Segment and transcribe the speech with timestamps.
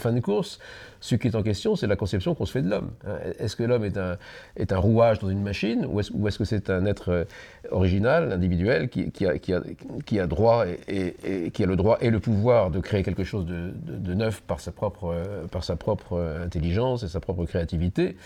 [0.00, 0.58] fin de course,
[1.00, 2.90] ce qui est en question, c'est la conception qu'on se fait de l'homme.
[3.06, 3.16] Hein.
[3.38, 4.16] Est-ce que l'homme est un,
[4.56, 7.24] est un rouage dans une machine ou est-ce que c'est un être euh,
[7.70, 9.62] original, individuel, qui, qui, a, qui, a,
[10.04, 13.46] qui a, droit et, qui a le droit et le pouvoir de créer quelque chose
[13.46, 18.16] de, de, neuf par sa, propre, euh, par sa propre intelligence et sa propre créativité?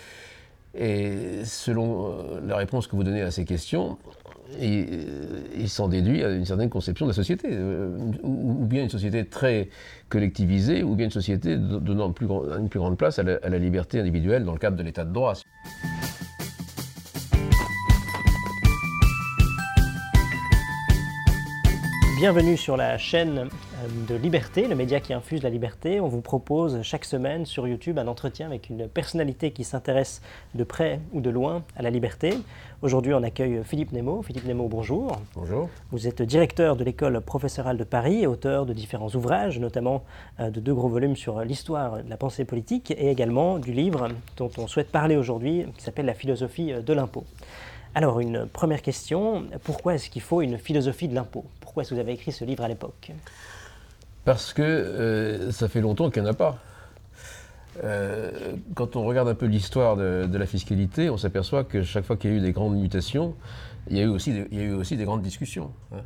[0.77, 3.97] Et selon la réponse que vous donnez à ces questions,
[4.59, 7.49] il, s'en déduit à une certaine conception de la société,
[8.23, 9.69] ou, bien une société très
[10.09, 14.53] collectivisée, ou bien une société donnant une plus grande place à la liberté individuelle dans
[14.53, 15.33] le cadre de l'état de droit.
[22.17, 23.47] Bienvenue sur la chaîne euh,
[24.07, 25.99] de Liberté, le média qui infuse la liberté.
[25.99, 30.21] On vous propose chaque semaine sur YouTube un entretien avec une personnalité qui s'intéresse
[30.53, 32.33] de près ou de loin à la liberté.
[32.81, 34.21] Aujourd'hui, on accueille Philippe Nemo.
[34.21, 35.19] Philippe Nemo, bonjour.
[35.35, 35.67] Bonjour.
[35.91, 40.05] Vous êtes directeur de l'école professorale de Paris et auteur de différents ouvrages, notamment
[40.39, 44.07] euh, de deux gros volumes sur l'histoire de la pensée politique et également du livre
[44.37, 47.25] dont on souhaite parler aujourd'hui, qui s'appelle La philosophie de l'impôt.
[47.97, 51.45] Alors, une première question, pourquoi est-ce qu'il faut une philosophie de l'impôt?
[51.61, 53.13] Pourquoi est-ce que vous avez écrit ce livre à l'époque?
[54.25, 56.57] Parce que euh, ça fait longtemps qu'il n'y en a pas.
[57.85, 62.17] Euh, quand on regarde un peu l'histoire de, la fiscalité, on s'aperçoit que chaque fois
[62.17, 63.33] qu'il y a eu des grandes mutations,
[63.89, 65.71] il y a eu aussi des, grandes discussions.
[65.93, 66.01] Hein.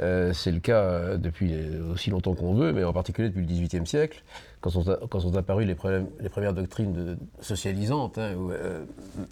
[0.00, 1.54] Euh, c'est le cas depuis
[1.92, 4.22] aussi longtemps qu'on veut, mais en particulier depuis le XVIIIe siècle,
[4.60, 8.84] quand sont, apparues les, premières doctrines socialisantes, hein, euh,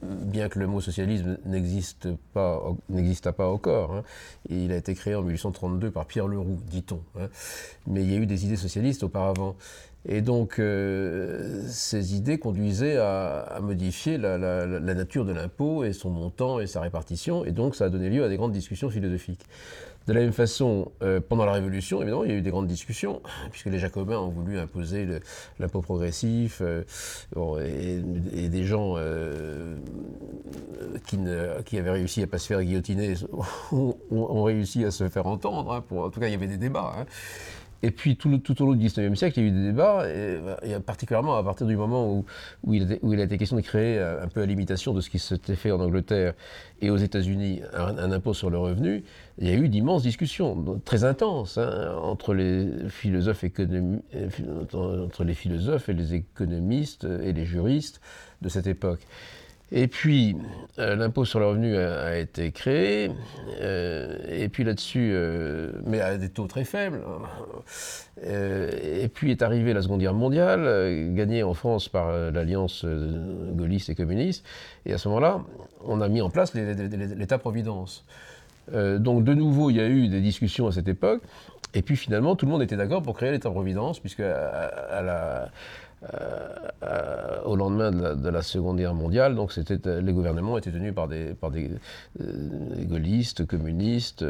[0.02, 3.94] bien que le mot socialisme n'existe pas, n'exista pas encore.
[3.94, 4.02] Hein,
[4.48, 7.00] il a été créé en 1832 par Pierre Leroux, dit-on.
[7.18, 7.28] Hein,
[7.86, 9.56] mais il y a eu des idées socialistes auparavant.
[10.06, 16.60] Et donc, euh, ces idées conduisaient à, modifier la nature de l'impôt et son montant
[16.60, 19.46] et sa répartition, et donc ça a donné lieu à des grandes discussions philosophiques.
[20.06, 22.66] De la même façon, euh, pendant la Révolution, évidemment, il y a eu des grandes
[22.66, 25.08] discussions, puisque les Jacobins ont voulu imposer
[25.58, 26.82] l'impôt progressif, euh,
[28.34, 29.76] et, des gens euh,
[31.06, 33.14] qui, ne, qui, avaient réussi à ne pas se faire guillotiner
[33.72, 35.72] ont, réussi à se faire entendre.
[35.72, 36.92] Hein, en tout cas, il y avait des débats.
[36.98, 37.06] Hein.
[37.84, 38.30] Et puis tout,
[38.62, 40.38] au long du XIXe siècle, il y a eu des débats, et,
[40.86, 42.24] particulièrement à partir du moment
[42.62, 45.54] où, il a été question de créer un peu à l'imitation de ce qui s'était
[45.54, 46.32] fait en Angleterre
[46.80, 49.04] et aux États-Unis, un, impôt sur le revenu,
[49.36, 55.90] il y a eu d'immenses discussions, très intenses, hein, entre, les philosophes entre les philosophes
[55.90, 58.00] et les économistes et les juristes
[58.40, 59.00] de cette époque.
[59.72, 60.36] Et puis,
[60.78, 63.10] euh, l'impôt sur le revenu a, été créé,
[63.60, 67.00] euh, et puis là-dessus, euh, mais à des taux très faibles.
[67.06, 67.22] Hein.
[68.22, 72.84] et puis est arrivée la Seconde Guerre mondiale, gagnée en France par l'alliance
[73.52, 74.44] gaulliste et communiste,
[74.86, 75.42] et à ce moment-là,
[75.84, 78.04] on a mis en place l'État-providence.
[78.72, 81.22] donc de nouveau, il y a eu des discussions à cette époque,
[81.74, 85.48] et puis finalement, tout le monde était d'accord pour créer l'État-providence, puisque à la
[86.12, 86.48] euh,
[86.82, 89.34] euh, au lendemain de la, Seconde Guerre mondiale.
[89.34, 91.70] Donc c'était, euh, les gouvernements étaient tenus par des, par des
[92.18, 94.24] gaullistes, communistes,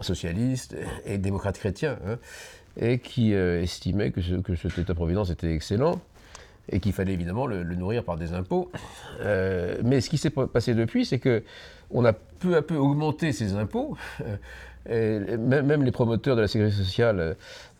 [0.00, 2.18] socialistes et, démocrates chrétiens, hein,
[2.76, 6.00] et qui estimaient que, que cet État-providence était excellent
[6.68, 8.70] et qu'il fallait évidemment le, nourrir par des impôts.
[9.20, 11.42] mais ce qui s'est passé depuis, c'est que
[11.90, 13.96] on a peu à peu augmenté ces impôts.
[14.88, 17.36] Même les promoteurs de la sécurité sociale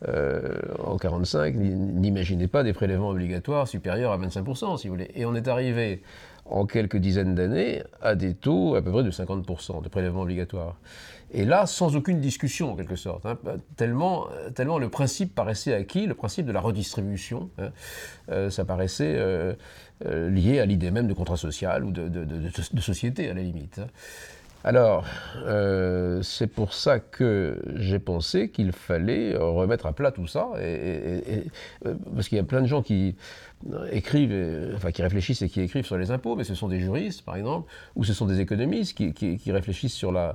[0.08, 0.40] euh,
[0.78, 5.10] en 1945 n'imaginaient pas des prélèvements obligatoires supérieurs à 25%, si vous voulez.
[5.14, 6.02] Et on est arrivé
[6.44, 10.76] en quelques dizaines d'années à des taux à peu près de 50% de prélèvements obligatoires.
[11.34, 13.38] Et là, sans aucune discussion en quelque sorte, hein,
[13.76, 14.28] tellement,
[14.78, 17.70] le principe paraissait acquis, le principe de la redistribution, hein,
[18.30, 19.54] euh, ça paraissait euh,
[20.04, 23.78] lié à l'idée même de contrat social ou de société à la limite.
[23.78, 23.86] Hein.
[24.64, 25.04] Alors,
[25.44, 31.20] euh, c'est pour ça que j'ai pensé qu'il fallait remettre à plat tout ça, euh,
[32.14, 33.16] parce qu'il y a plein de gens qui
[33.90, 37.22] écrivent, enfin qui réfléchissent et qui écrivent sur les impôts, mais ce sont des juristes,
[37.22, 40.32] par exemple, ou ce sont des économistes qui, réfléchissent sur euh,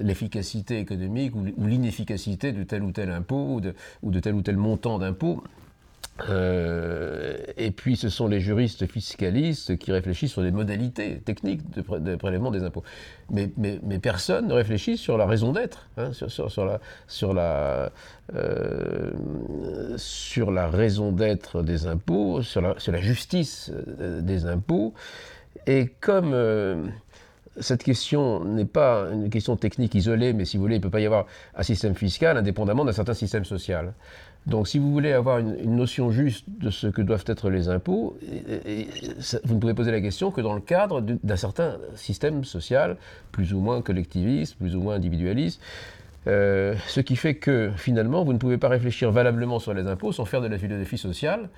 [0.00, 3.60] l'efficacité économique ou, l'inefficacité de tel ou tel impôt
[4.02, 5.42] ou de tel ou tel montant d'impôt.
[6.28, 12.16] Euh, et puis ce sont les juristes fiscalistes qui réfléchissent sur les modalités techniques de,
[12.16, 12.82] prélèvement des impôts.
[13.30, 13.48] Mais,
[14.02, 16.10] personne ne réfléchit sur la raison d'être, hein,
[18.34, 23.70] euh, sur la raison d'être des impôts, sur la, sur la justice
[24.00, 24.94] euh, des impôts.
[25.66, 26.34] Et comme
[27.58, 30.90] cette question n'est pas une question technique isolée, mais si vous voulez, il ne peut
[30.90, 33.92] pas y avoir un système fiscal indépendamment d'un certain système social.
[34.46, 38.16] Donc si vous voulez avoir une, notion juste de ce que doivent être les impôts,
[39.44, 42.96] vous ne pouvez poser la question que dans le cadre d'un certain système social,
[43.32, 45.60] plus ou moins collectiviste, plus ou moins individualiste.
[46.26, 50.24] ce qui fait que finalement, vous ne pouvez pas réfléchir valablement sur les impôts sans
[50.24, 51.50] faire de la philosophie sociale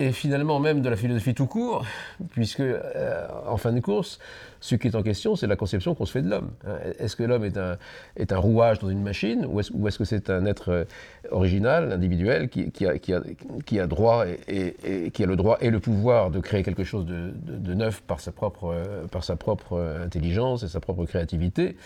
[0.00, 1.84] et finalement même de la philosophie tout court,
[2.30, 4.18] puisque euh, en fin de course,
[4.58, 6.50] ce qui est en question, c'est la conception qu'on se fait de l'homme.
[6.66, 6.76] Hein.
[6.98, 7.76] Est-ce que l'homme est un,
[8.16, 10.84] est un rouage dans une machine, ou est-ce que c'est un être euh,
[11.30, 13.20] original, individuel, qui, a, qui, a,
[13.66, 17.04] qui, a, droit et, qui a le droit et le pouvoir de créer quelque chose
[17.04, 21.76] de, de, neuf par sa, propre, euh, par sa propre intelligence et sa propre créativité?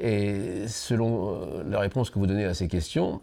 [0.00, 3.20] Et selon la réponse que vous donnez à ces questions,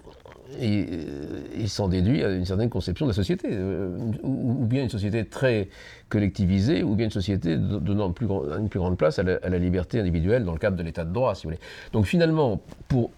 [0.59, 4.83] et, euh, il s'en déduit à une certaine conception de la société, euh, ou, bien
[4.83, 5.69] une société très
[6.09, 10.53] collectivisée, ou bien une société donnant une plus grande place à la, liberté individuelle dans
[10.53, 11.61] le cadre de l'état de droit, si vous voulez.
[11.93, 13.11] Donc finalement, pour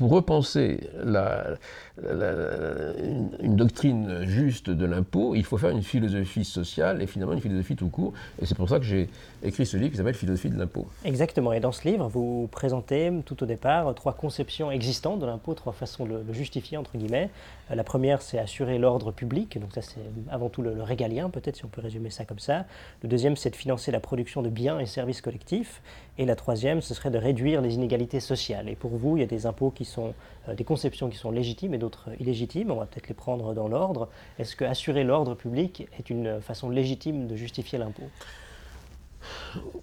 [0.00, 1.56] repenser la,
[2.00, 7.76] une, doctrine juste de l'impôt, il faut faire une philosophie sociale et finalement une philosophie
[7.76, 8.12] tout court.
[8.40, 9.10] Et c'est pour ça que j'ai
[9.42, 10.86] écrit ce livre qui s'appelle Philosophie de l'impôt.
[11.04, 11.52] Exactement.
[11.52, 15.72] Et dans ce livre, vous présentez tout au départ trois conceptions existantes de l'impôt, trois
[15.72, 17.30] façons de le justifier, entre guillemets.
[17.70, 19.58] Euh, la première, c'est assurer l'ordre public.
[19.60, 20.00] Donc ça, c'est
[20.30, 22.64] avant tout le, régalien, peut-être si on peut résumer ça comme ça.
[23.02, 25.82] Le deuxième, c'est de financer la production de biens et services collectifs.
[26.22, 28.68] Et la troisième, ce serait de réduire les inégalités sociales.
[28.68, 30.14] Et pour vous, il y a des impôts qui sont,
[30.48, 32.70] euh, des conceptions qui sont légitimes et d'autres illégitimes.
[32.70, 34.08] On va peut-être les prendre dans l'ordre.
[34.38, 38.08] Est-ce que assurer l'ordre public est une façon légitime de justifier l'impôt?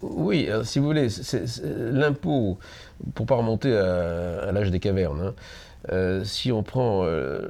[0.01, 1.09] Oui, si vous voulez,
[1.61, 2.57] l'impôt,
[3.15, 5.33] pour pas remonter à, l'âge des cavernes, hein,
[5.91, 7.47] euh, si on prend euh,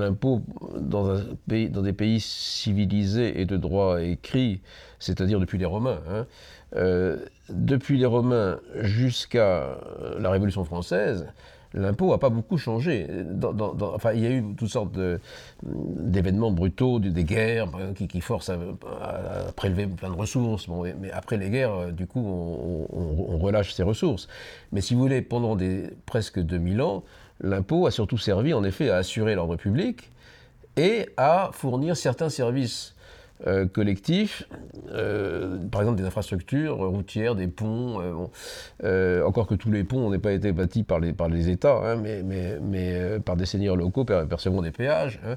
[0.00, 0.42] l'impôt
[0.78, 1.16] dans,
[1.46, 4.60] des pays civilisés et de droit écrit,
[4.98, 6.26] c'est-à-dire depuis les Romains, hein,
[7.50, 9.78] depuis les Romains jusqu'à
[10.18, 11.26] la Révolution française,
[11.74, 13.06] l'impôt n'a pas beaucoup changé.
[13.80, 14.98] enfin, il y a eu toutes sortes
[15.62, 18.58] d'événements brutaux, des guerres qui, forcent à,
[19.54, 20.68] prélever plein de ressources.
[21.00, 24.28] mais après les guerres, euh, du coup, on, relâche ces ressources.
[24.72, 27.04] Mais si vous voulez, pendant des, presque 2000 ans,
[27.40, 30.10] l'impôt a surtout servi en effet à assurer l'ordre public
[30.76, 32.94] et à fournir certains services
[33.46, 34.48] euh, collectifs,
[34.90, 38.00] euh, par exemple des infrastructures routières, des ponts,
[38.82, 41.76] euh, encore que tous les ponts n'aient pas été bâtis par les, par les États,
[41.76, 45.20] hein, mais, mais, mais par des seigneurs locaux percevant des péages.
[45.24, 45.36] Hein.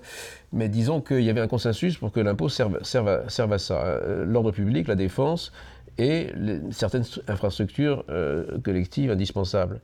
[0.52, 3.60] Mais disons qu'il y avait un consensus pour que l'impôt serve, serve, à, serve, à,
[3.60, 4.00] ça.
[4.26, 5.52] L'ordre public, la défense
[6.00, 6.32] et
[6.72, 8.04] certaines infrastructures
[8.64, 9.80] collectives indispensables.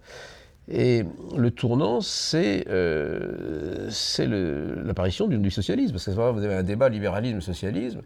[0.69, 1.03] Et
[1.37, 3.89] le tournant, c'est euh,
[4.85, 5.93] l'apparition du, socialisme.
[5.93, 8.01] Parce que vous avez un débat libéralisme-socialisme,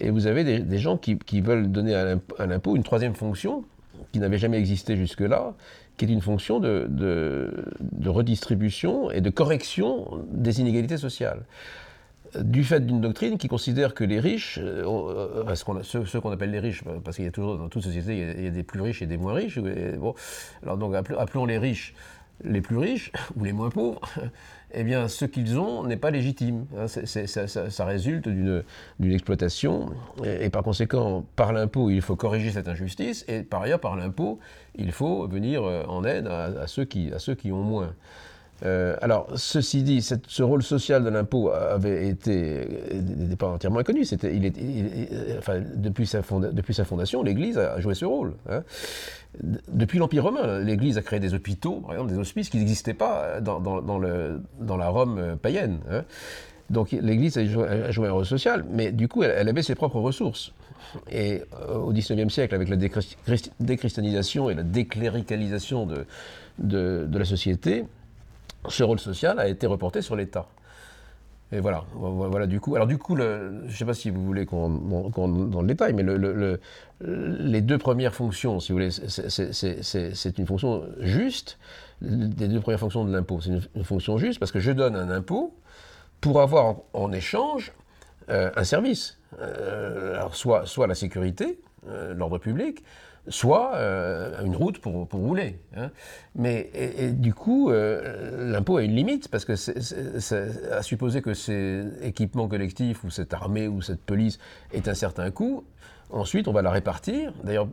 [0.00, 3.64] et vous avez des, gens qui, veulent donner à l'impôt une troisième fonction
[4.12, 5.54] qui n'avait jamais existé jusque-là,
[5.96, 7.50] qui est une fonction de,
[8.04, 11.42] redistribution et de correction des inégalités sociales
[12.40, 16.60] du fait d'une doctrine qui considère que les riches, euh, euh, ceux, qu'on appelle les
[16.60, 19.02] riches, parce qu'il y a toujours dans toute société, il y, a, des plus riches
[19.02, 19.58] et des moins riches.
[20.62, 21.94] alors donc appelons les riches
[22.42, 24.00] les plus riches ou les moins pauvres,
[24.74, 26.66] eh bien ce qu'ils ont n'est pas légitime.
[26.76, 26.86] Hein.
[26.88, 28.64] ça, résulte d'une
[29.12, 29.90] exploitation
[30.24, 34.38] et, par conséquent, par l'impôt, il faut corriger cette injustice et par ailleurs, par l'impôt,
[34.76, 37.94] il faut venir euh, en aide à ceux qui ont moins.
[38.64, 44.04] Euh, alors, ceci dit, ce rôle social de l'impôt avait été n'est pas entièrement inconnu.
[44.04, 44.32] C'était,
[45.38, 46.20] enfin, depuis, sa
[46.52, 48.34] depuis sa fondation, l'Église a joué ce rôle.
[48.48, 48.62] Hein.
[49.42, 53.40] Depuis l'Empire romain, l'Église a créé des hôpitaux, par exemple des hospices qui n'existaient pas
[53.40, 53.98] dans, dans,
[54.76, 55.78] la Rome païenne.
[55.90, 56.04] Hein.
[56.70, 60.52] Donc l'Église a joué, un rôle social, mais du coup, elle, avait ses propres ressources.
[61.10, 62.76] Et euh, au XIXe siècle, avec la
[63.60, 65.88] déchristianisation et la décléricalisation
[66.58, 67.84] de la société,
[68.68, 70.46] ce rôle social a été reporté sur l'État.
[71.52, 72.74] Et voilà, voilà du coup.
[72.74, 76.02] Alors du coup, je ne sais pas si vous voulez qu'on dans le détail, mais
[76.02, 76.60] le,
[77.00, 81.58] les deux premières fonctions, si vous voulez, c'est une fonction juste.
[82.00, 85.10] Les deux premières fonctions de l'impôt, c'est une, fonction juste parce que je donne un
[85.10, 85.54] impôt
[86.20, 87.72] pour avoir en, échange
[88.30, 89.18] euh, un service.
[89.40, 92.82] Euh, alors soit, soit la sécurité, euh, l'ordre public,
[93.28, 95.58] soit euh, une route pour, rouler.
[95.76, 95.90] Hein.
[96.34, 96.70] Mais
[97.12, 102.48] du coup, euh, l'impôt a une limite, parce que c'est à supposer que ces équipements
[102.48, 104.38] collectifs, ou cette armée, ou cette police,
[104.72, 105.64] est un certain coût,
[106.10, 107.32] Ensuite, on va la répartir.
[107.42, 107.68] D'ailleurs,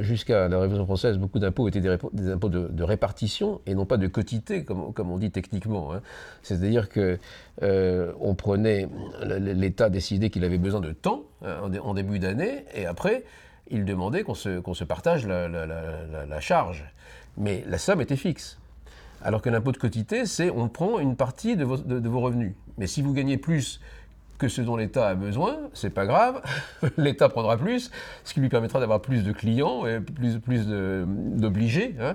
[0.00, 4.06] jusqu'à la Révolution française, beaucoup d'impôts étaient des, impôts de, répartition et non pas de
[4.06, 5.94] quotité, comme, comme on dit techniquement.
[5.94, 6.02] Hein.
[6.42, 7.18] C'est-à-dire que
[7.62, 8.88] euh, on prenait,
[9.24, 13.24] l'État décidait qu'il avait besoin de temps hein, en, début d'année, et après,
[13.70, 16.84] il demandait qu'on se, partage la, charge.
[17.36, 18.58] Mais la somme était fixe.
[19.22, 22.54] Alors que l'impôt de quotité, c'est on prend une partie de vos, revenus.
[22.78, 23.80] Mais si vous gagnez plus
[24.38, 26.40] que ce dont l'État a besoin, c'est pas grave,
[26.96, 27.90] l'État prendra plus,
[28.22, 31.96] ce qui lui permettra d'avoir plus de clients et plus, plus d'obligés.
[32.00, 32.14] Hein.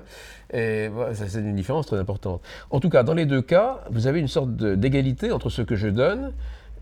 [0.53, 2.41] Et c'est une différence très importante.
[2.69, 5.75] En tout cas, dans les deux cas, vous avez une sorte d'égalité entre ce que
[5.75, 6.31] je donne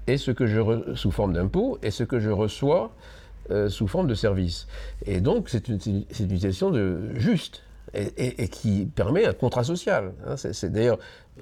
[0.06, 2.92] et ce que je sous forme d'impôt et ce que je reçois
[3.52, 4.68] euh, sous forme de service.
[5.06, 10.14] Et donc, c'est une, une, situation de juste et, qui permet un contrat social.
[10.26, 10.38] Hein.
[10.38, 10.98] c'est d'ailleurs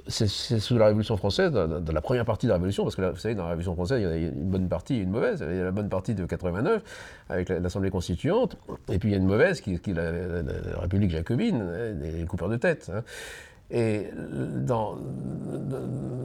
[0.07, 3.17] c'est sous la Révolution française, dans, la première partie de la Révolution, parce que vous
[3.17, 5.43] savez, dans la Révolution française, il y a une bonne partie et une mauvaise.
[5.47, 6.81] Il y a la bonne partie de 89,
[7.29, 8.55] avec l'Assemblée constituante,
[8.91, 11.63] et puis il y a une mauvaise, qui, est la, République jacobine,
[12.01, 12.91] les coupeurs de tête.
[12.93, 13.03] Hein.
[13.71, 14.97] Et dans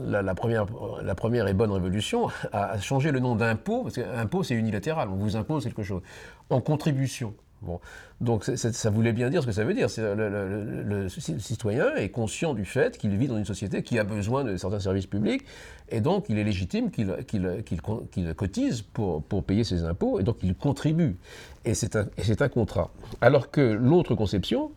[0.07, 0.65] la, première,
[1.03, 5.15] la première et bonne révolution a changé le nom d'impôt, parce qu'impôt c'est unilatéral, on
[5.15, 6.01] vous impose quelque chose,
[6.49, 7.33] en contribution.
[7.61, 7.79] Bon.
[8.21, 9.87] Donc ça voulait bien dire ce que ça veut dire.
[9.97, 14.55] Le, citoyen est conscient du fait qu'il vit dans une société qui a besoin de
[14.57, 15.43] certains services publics,
[15.89, 20.55] et donc il est légitime qu'il cotise pour, pour, payer ses impôts, et donc il
[20.55, 21.15] contribue.
[21.63, 22.07] Et c'est un,
[22.39, 22.91] un, contrat.
[23.21, 24.71] Alors que l'autre conception,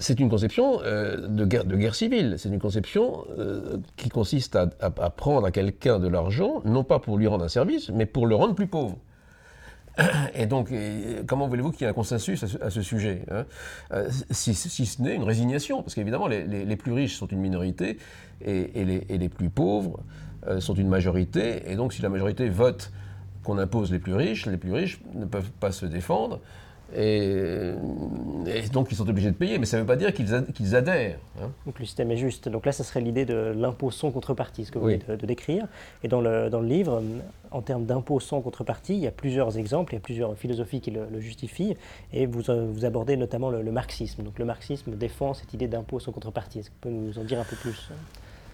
[0.00, 2.36] c'est une conception euh, de, guerre, de, guerre, civile.
[2.38, 4.66] C'est une conception euh, qui consiste à,
[5.10, 8.34] prendre à quelqu'un de l'argent, non pas pour lui rendre un service, mais pour le
[8.34, 8.96] rendre plus pauvre.
[10.34, 10.72] Et donc,
[11.26, 13.44] comment voulez-vous qu'il y ait un consensus à ce, sujet hein?
[13.92, 17.98] Euh, si, ce n'est une résignation Parce qu'évidemment, les, plus riches sont une minorité
[18.44, 20.00] et, les, plus pauvres
[20.60, 21.70] sont une majorité.
[21.70, 22.90] Et donc, si la majorité vote
[23.44, 26.40] qu'on impose les plus riches, les plus riches ne peuvent pas se défendre.
[26.96, 27.74] Et,
[28.72, 31.18] donc ils sont obligés de payer, mais ça ne veut pas dire qu'ils adhèrent.
[31.40, 31.50] Hein.
[31.66, 32.48] Donc le système est juste.
[32.48, 35.66] Donc là, ça serait l'idée de l'impôt sans contrepartie, ce que vous venez de, décrire.
[36.02, 37.02] Et dans le, dans le livre,
[37.50, 40.80] en termes d'impôt sans contrepartie, il y a plusieurs exemples, il y a plusieurs philosophies
[40.80, 41.76] qui le, justifient,
[42.12, 44.22] et vous, euh, vous abordez notamment le, marxisme.
[44.22, 46.60] Donc le marxisme défend cette idée d'impôt sans contrepartie.
[46.60, 47.90] Est-ce que vous pouvez nous en dire un peu plus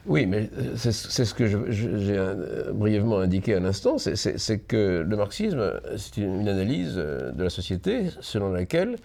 [0.07, 5.17] oui, mais euh, c'est ce que j'ai euh, brièvement indiqué à l'instant, c'est que le
[5.17, 8.97] marxisme, c'est une, analyse euh, de la société selon laquelle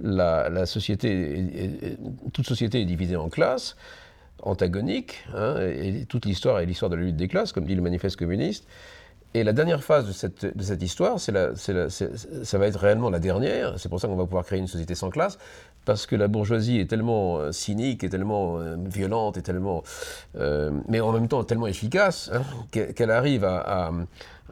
[0.00, 1.96] la, société,
[2.32, 3.76] toute société est divisée en classes
[4.42, 7.82] antagoniques, hein, et toute l'histoire est l'histoire de la lutte des classes, comme dit le
[7.82, 8.66] manifeste communiste.
[9.32, 13.78] Et la dernière phase de cette, histoire, la, ça va être réellement la dernière.
[13.78, 15.38] C'est pour ça qu'on va pouvoir créer une société sans classe,
[15.84, 19.82] parce que la bourgeoisie est tellement euh, cynique, est tellement euh, violente, est tellement,
[20.36, 23.92] euh, mais en même temps tellement efficace, hein, qu'elle arrive à,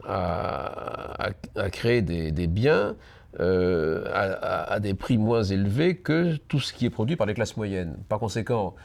[0.07, 2.95] à, à, créer des, biens
[3.37, 7.97] à, des prix moins élevés que tout ce qui est produit par les classes moyennes.
[8.07, 8.75] Par conséquent,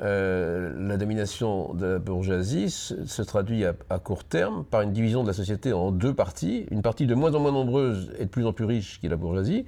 [0.00, 5.34] la domination de la bourgeoisie se, traduit à, court terme par une division de la
[5.34, 8.52] société en deux parties, une partie de moins en moins nombreuse et de plus en
[8.52, 9.66] plus riche qui est la bourgeoisie,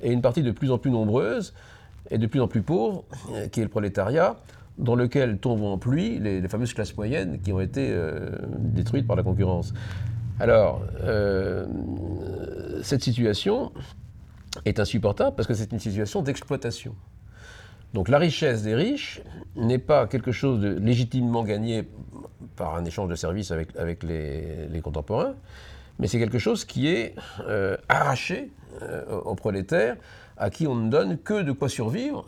[0.00, 1.54] et une partie de plus en plus nombreuse
[2.10, 4.36] et de plus en plus pauvre euh, qui est le prolétariat,
[4.78, 9.16] dans lequel tombent en pluie les, fameuses classes moyennes qui ont été euh, détruites par
[9.16, 9.72] la concurrence.
[10.38, 10.82] Alors,
[12.82, 13.72] cette situation
[14.66, 16.94] est insupportable parce que c'est une situation d'exploitation.
[17.94, 19.22] Donc la richesse des riches
[19.54, 21.88] n'est pas quelque chose de légitimement gagné
[22.56, 25.34] par un échange de services avec, les, contemporains,
[25.98, 27.14] mais c'est quelque chose qui est
[27.48, 28.50] euh, arraché
[28.82, 29.96] euh, aux prolétaires,
[30.36, 32.26] à qui on ne donne que de quoi survivre,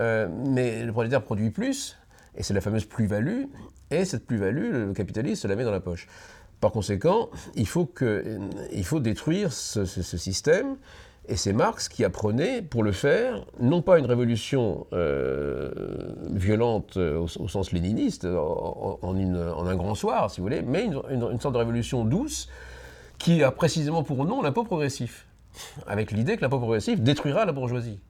[0.00, 1.98] euh, mais le prolétaire produit plus,
[2.36, 3.44] et c'est la fameuse plus-value,
[3.90, 6.06] et cette plus-value, le capitaliste se la met dans la poche.
[6.60, 8.38] Par conséquent, il faut, que,
[8.72, 10.76] il faut détruire ce système
[11.30, 15.70] et c'est Marx qui apprenait, pour le faire, non pas une révolution euh,
[16.28, 21.58] violente au, sens léniniste, en, un grand soir, si vous voulez, mais une, sorte de
[21.58, 22.48] révolution douce
[23.18, 25.26] qui a précisément pour nom l'impôt progressif,
[25.86, 28.00] avec l'idée que l'impôt progressif détruira la bourgeoisie,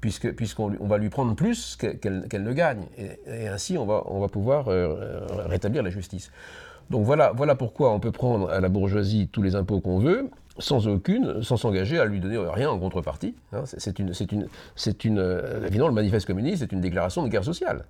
[0.00, 4.68] puisqu'on va lui prendre plus qu'elle ne gagne, et, ainsi on va, on va pouvoir
[4.68, 6.30] euh, rétablir la justice.
[6.90, 10.30] Donc voilà, voilà pourquoi on peut prendre à la bourgeoisie tous les impôts qu'on veut,
[10.58, 13.34] sans aucune, sans s'engager à lui donner rien en contrepartie.
[13.52, 13.64] Hein.
[13.66, 17.28] c'est une, c'est une, c'est une, euh, évidemment, le manifeste communiste est une déclaration de
[17.28, 17.84] guerre sociale.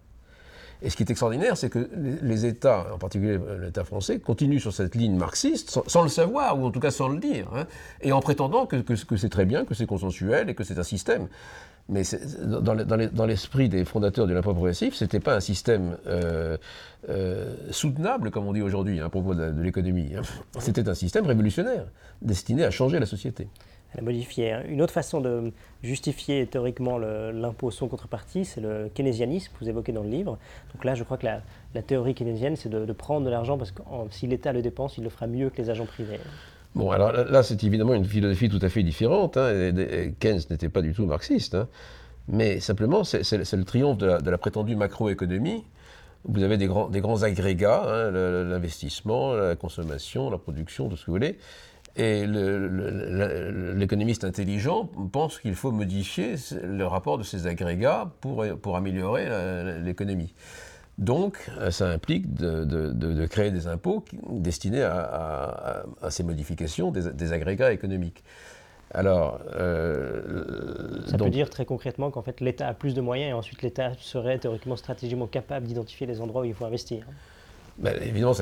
[0.82, 1.88] Et ce qui est extraordinaire, c'est que
[2.22, 6.66] les États, en particulier l'État français, continuent sur cette ligne marxiste sans, le savoir, ou
[6.66, 7.66] en tout cas sans le dire, hein,
[8.00, 8.76] et en prétendant que
[9.16, 11.28] c'est très bien, que c'est consensuel et que c'est un système.
[11.90, 12.02] Mais
[12.44, 16.58] dans l'esprit des fondateurs de l'impôt progressif, ce n'était pas un système euh,
[17.08, 20.10] euh, soutenable, comme on dit aujourd'hui, hein, à propos de, l'économie.
[20.14, 20.20] Hein.
[20.58, 21.86] C'était un système révolutionnaire,
[22.20, 23.48] destiné à changer la société.
[23.96, 24.52] À modifier.
[24.52, 24.62] Hein.
[24.68, 25.50] Une autre façon de
[25.82, 30.38] justifier théoriquement l'impôt sans contrepartie, c'est le keynésianisme que vous évoquez dans le livre.
[30.74, 33.82] Donc là, je crois que la, théorie keynésienne, c'est de, prendre de l'argent parce que
[34.10, 36.20] si l'État le dépense, il le fera mieux que les agents privés.
[36.74, 39.38] Bon, alors là, c'est évidemment une philosophie tout à fait différente.
[39.38, 39.72] Hein,
[40.20, 41.54] Keynes n'était pas du tout marxiste.
[41.54, 41.66] Hein.
[42.28, 45.64] mais simplement, c'est le triomphe de la, prétendue macroéconomie
[46.24, 51.02] vous avez des grands, des grands agrégats, hein, l'investissement, la consommation, la production, tout ce
[51.02, 51.38] que vous voulez.
[51.96, 59.26] Et l'économiste intelligent pense qu'il faut modifier le rapport de ces agrégats pour, pour améliorer
[59.82, 60.34] l'économie.
[60.98, 67.32] Donc, ça implique de, de, créer des impôts destinés à, à, ces modifications des, des,
[67.32, 68.22] agrégats économiques.
[68.92, 73.32] Alors, euh, ça peut dire très concrètement qu'en fait l'État a plus de moyens et
[73.32, 77.06] ensuite l'État serait théoriquement stratégiquement capable d'identifier les endroits où il faut investir.
[77.78, 78.32] Ben, évidemment,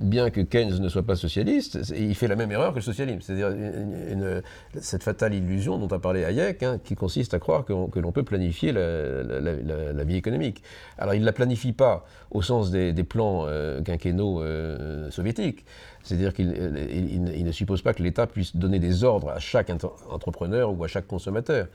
[0.00, 3.20] bien que Keynes ne soit pas socialiste, il fait la même erreur que le socialisme.
[3.20, 4.42] C'est-à-dire
[4.80, 8.22] cette fatale illusion dont a parlé Hayek, hein, qui consiste à croire que, l'on peut
[8.22, 10.62] planifier la, vie économique.
[10.96, 15.66] Alors, il ne la planifie pas au sens des, plans euh, quinquennaux euh, soviétiques.
[16.02, 19.70] C'est-à-dire qu'il ne suppose pas que l'État puisse donner des ordres à chaque
[20.08, 21.66] entrepreneur ou à chaque consommateur.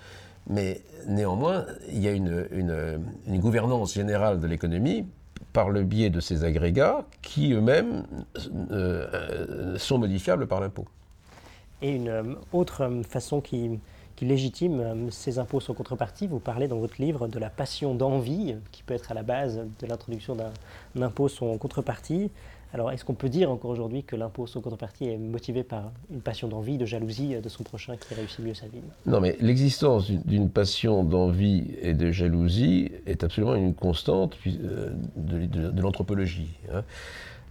[0.49, 5.05] Mais néanmoins, il y a une gouvernance générale de l'économie
[5.55, 8.03] par le biais de ces agrégats qui eux-mêmes
[8.71, 10.85] euh, sont modifiables par l'impôt.
[11.81, 13.79] Et une euh, autre euh, façon qui,
[14.17, 18.55] qui légitime ces impôts sans contrepartie, vous parlez dans votre livre de la passion d'envie
[18.73, 22.31] qui peut être à la base de l'introduction d'un impôt sans contrepartie.
[22.73, 26.19] Alors, est-ce qu'on peut dire encore aujourd'hui que l'impôt sans contrepartie est motivé par une
[26.19, 28.81] passion d'envie, de jalousie de son prochain qui réussit mieux sa vie?
[29.05, 35.81] Non, mais l'existence d'une passion d'envie et de jalousie est absolument une constante euh, de,
[35.81, 36.49] l'anthropologie.
[36.73, 36.83] Hein.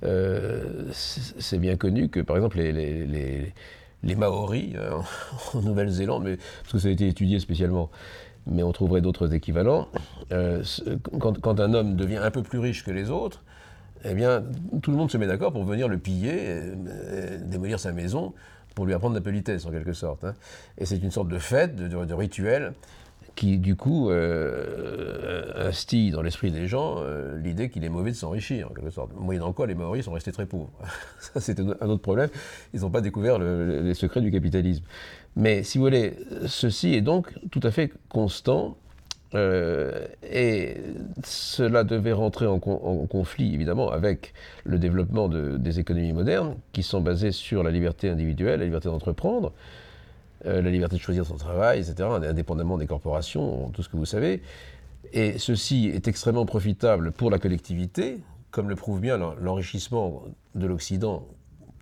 [0.05, 3.53] Euh, c'est bien connu que, par exemple, les,
[4.17, 4.75] Maoris
[5.55, 7.89] en Nouvelle-Zélande, parce que ça a été étudié spécialement,
[8.47, 9.89] mais on trouverait d'autres équivalents,
[10.33, 10.63] euh,
[11.19, 13.43] quand, un homme devient un peu plus riche que les autres,
[14.05, 14.45] eh bien,
[14.83, 18.35] tout le monde se met d'accord pour venir le piller, euh, démolir sa maison,
[18.75, 20.25] pour lui apprendre la politesse, en quelque sorte.
[20.25, 20.35] Hein.
[20.79, 22.75] Et c'est une sorte de fête, de, rituel,
[23.35, 28.17] qui, du coup, euh, instille dans l'esprit des gens euh, l'idée qu'il est mauvais de
[28.17, 29.11] s'enrichir, en quelque sorte.
[29.17, 30.71] Moyennant quoi, les Maoris sont restés très pauvres.
[31.21, 32.29] Ça, c'est un autre problème.
[32.75, 34.85] Ils n'ont pas découvert les secrets du capitalisme.
[35.35, 36.15] Mais, si vous voulez,
[36.47, 38.77] ceci est donc tout à fait constant
[39.35, 40.77] euh, et
[41.25, 44.33] cela devait rentrer en, conflit, évidemment, avec
[44.65, 49.53] le développement des économies modernes, qui sont basées sur la liberté individuelle, la liberté d'entreprendre,
[50.47, 54.07] euh, la liberté de choisir son travail, etc., indépendamment des corporations, tout ce que vous
[54.07, 54.43] savez.
[55.13, 60.23] Et ceci est extrêmement profitable pour la collectivité, comme le prouve bien l'enrichissement
[60.55, 61.27] de l'Occident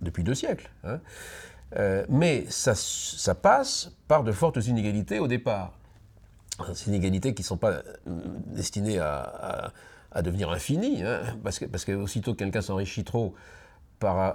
[0.01, 0.71] depuis deux siècles.
[0.83, 0.99] Hein.
[1.77, 5.73] Euh, mais ça, ça passe par de fortes inégalités au départ
[6.73, 7.81] ces inégalités qui ne sont pas euh,
[8.47, 9.71] destinées à,
[10.21, 13.33] devenir infinies, hein, parce, que, que quelqu'un s'enrichit trop,
[14.03, 14.33] euh,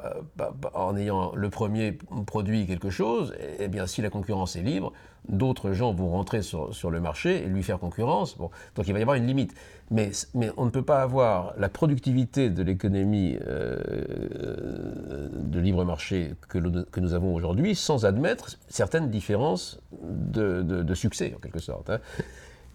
[0.74, 4.92] en ayant le premier produit quelque chose, eh bien, si la concurrence est libre,
[5.28, 8.38] d'autres gens vont rentrer sur, le marché et lui faire concurrence.
[8.38, 9.54] Donc il va y avoir une limite.
[9.90, 10.10] Mais,
[10.56, 17.14] on ne peut pas avoir la productivité de l'économie euh, de libre marché que, nous
[17.14, 21.88] avons aujourd'hui sans admettre certaines différences de, de, succès, en quelque sorte.
[21.88, 22.00] Hein.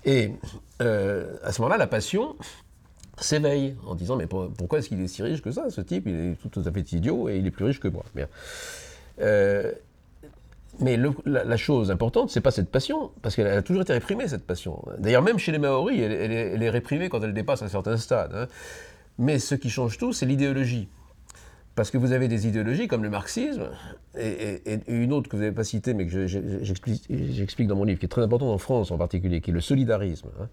[0.05, 0.31] Et
[0.81, 2.35] euh, à ce moment-là, la passion,
[3.17, 6.15] s'éveille en disant mais pourquoi est-ce qu'il est si riche que ça Ce type, il
[6.15, 8.03] est tout, à fait idiot et il est plus riche que moi.
[9.21, 9.71] Euh,
[10.79, 14.45] mais la, chose importante, c'est pas cette passion, parce qu'elle a toujours été réprimée, cette
[14.45, 14.83] passion.
[14.97, 18.33] D'ailleurs, même chez les Maoris, elle, est, réprimée quand elle dépasse un certain stade.
[18.33, 18.47] Hein.
[19.19, 20.89] Mais ce qui change tout, c'est l'idéologie.
[21.75, 23.69] Parce que vous avez des idéologies comme le marxisme,
[24.17, 28.05] et, une autre que vous n'avez pas citée, mais que j'explique dans mon livre, qui
[28.05, 30.29] est très importante en France en particulier, qui est le solidarisme.
[30.41, 30.47] Hein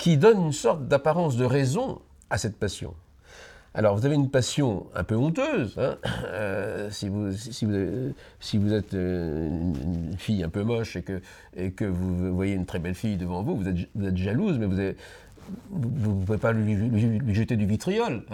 [0.00, 2.00] qui donne une sorte d'apparence de raison
[2.30, 2.94] à cette passion.
[3.72, 5.76] Alors, vous avez une passion un peu honteuse.
[5.78, 11.20] Hein euh, si, vous, si, vous, êtes euh, une fille un peu moche et que,
[11.56, 14.74] et que vous voyez une très belle fille devant vous, vous êtes, jalouse, mais vous
[14.74, 18.24] ne pouvez pas lui, jeter du vitriol.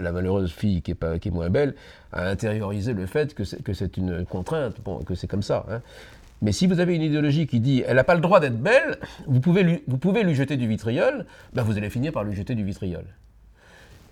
[0.00, 1.74] La, malheureuse fille qui est, pas, qui est moins belle
[2.12, 5.66] a intériorisé le fait que c'est une contrainte, que c'est comme ça.
[5.68, 5.82] Hein.
[6.44, 8.98] Mais si vous avez une idéologie qui dit elle n'a pas le droit d'être belle,
[9.26, 12.36] vous pouvez, lui, vous pouvez lui jeter du vitriol, ben vous allez finir par lui
[12.36, 13.04] jeter du vitriol.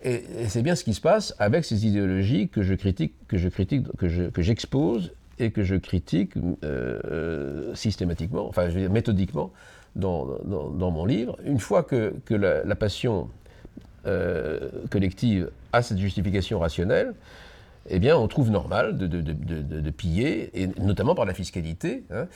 [0.03, 3.49] Et, c'est bien ce qui se passe avec ces idéologies que je critique, que je
[3.49, 6.33] critique, que j'expose et que je critique
[6.65, 9.53] euh, systématiquement, enfin je veux dire, méthodiquement
[9.95, 11.37] dans, dans, mon livre.
[11.45, 13.29] Une fois que, que la, passion
[14.07, 17.13] euh, collective a cette justification rationnelle,
[17.89, 22.05] eh bien, on trouve normal de, piller, et notamment par la fiscalité.
[22.13, 22.27] Hein.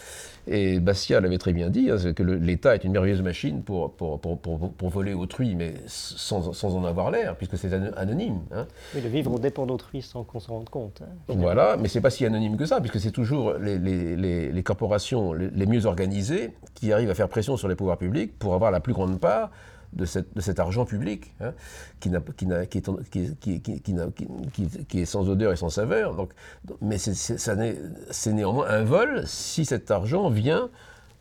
[0.49, 4.91] Et Bastia l'avait très bien dit, hein, que l'État est une merveilleuse machine pour, pour,
[4.91, 8.41] voler autrui, mais sans, en avoir l'air, puisque c'est anonyme.
[8.53, 8.67] Hein.
[8.95, 11.03] Oui, le vivre dépend d'autrui sans qu'on s'en rende compte.
[11.29, 15.87] voilà, mais c'est pas si anonyme que ça, puisque c'est toujours les, corporations les mieux
[15.87, 19.21] organisées qui arrivent à faire pression sur les pouvoirs publics pour avoir la plus grande
[19.21, 19.51] part
[19.93, 21.35] de, cet argent public
[22.01, 22.11] qui,
[25.01, 26.15] est sans odeur et sans saveur.
[26.15, 26.33] Donc,
[26.81, 30.71] mais c'est néanmoins un vol si cet argent vient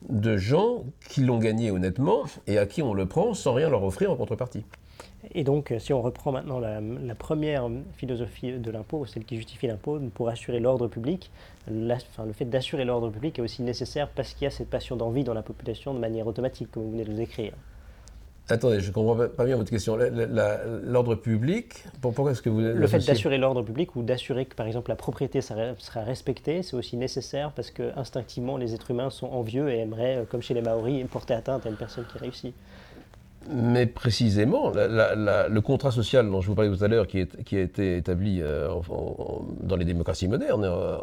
[0.10, 3.84] de gens qui l'ont gagné honnêtement et à qui on le prend sans rien leur
[3.84, 4.66] offrir en contrepartie.
[5.34, 10.00] Et donc, si on reprend maintenant la, première philosophie de l'impôt, celle qui justifie l'impôt,
[10.14, 11.32] pour assurer l'ordre public,
[11.68, 11.96] le
[12.34, 15.34] fait d'assurer l'ordre public est aussi nécessaire parce qu'il y a cette passion d'envie dans
[15.34, 17.54] la population de manière automatique, comme vous venez de le décrire.
[18.48, 19.98] Attendez, je ne comprends pas bien votre question.
[19.98, 22.60] L'ordre public, pourquoi est-ce que vous...
[22.60, 26.76] Le fait d'assurer l'ordre public ou d'assurer que, par exemple, la propriété sera respectée, c'est
[26.76, 30.54] aussi nécessaire parce que instinctivement, les êtres humains sont envieux et aimeraient, euh, comme chez
[30.54, 32.54] les Maoris, porter atteinte à une personne qui réussit.
[33.48, 37.98] Mais précisément, le contrat social dont je vous parlais tout à l'heure, qui, a été
[37.98, 38.70] établi euh,
[39.62, 40.98] dans les démocraties modernes, euh,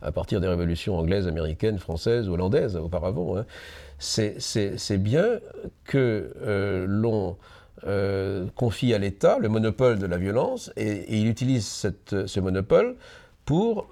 [0.00, 3.44] à partir des révolutions anglaises, américaines, françaises, hollandaises auparavant, hein,
[3.98, 5.40] c'est bien
[5.84, 7.36] que euh, l'on
[8.54, 12.96] confie à l'État le monopole de la violence et, il utilise ce monopole
[13.44, 13.88] pour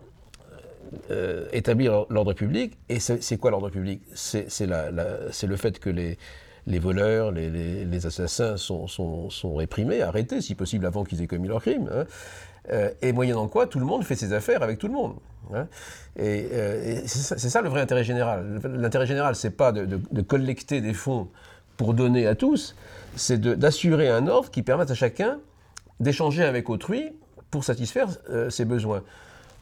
[1.53, 2.79] établir l'ordre public.
[2.89, 4.01] Et c'est quoi l'ordre public?
[4.15, 6.17] C'est le fait que les
[6.67, 11.91] les voleurs, les, assassins sont, réprimés, arrêtés, si possible avant qu'ils aient commis leur crime.
[11.93, 12.05] Hein.
[12.71, 15.17] Euh, et moyennant quoi, tout le monde fait ses affaires avec tout le monde.
[15.53, 15.67] Hein.
[16.17, 18.61] Et, euh, c'est ça, le vrai intérêt général.
[18.65, 21.29] L'intérêt général, c'est pas de, collecter des fonds
[21.77, 22.77] pour donner à tous,
[23.17, 25.41] c'est d'assurer un ordre qui permette à chacun
[25.99, 27.11] d'échanger avec autrui
[27.51, 29.03] pour satisfaire euh, ses besoins.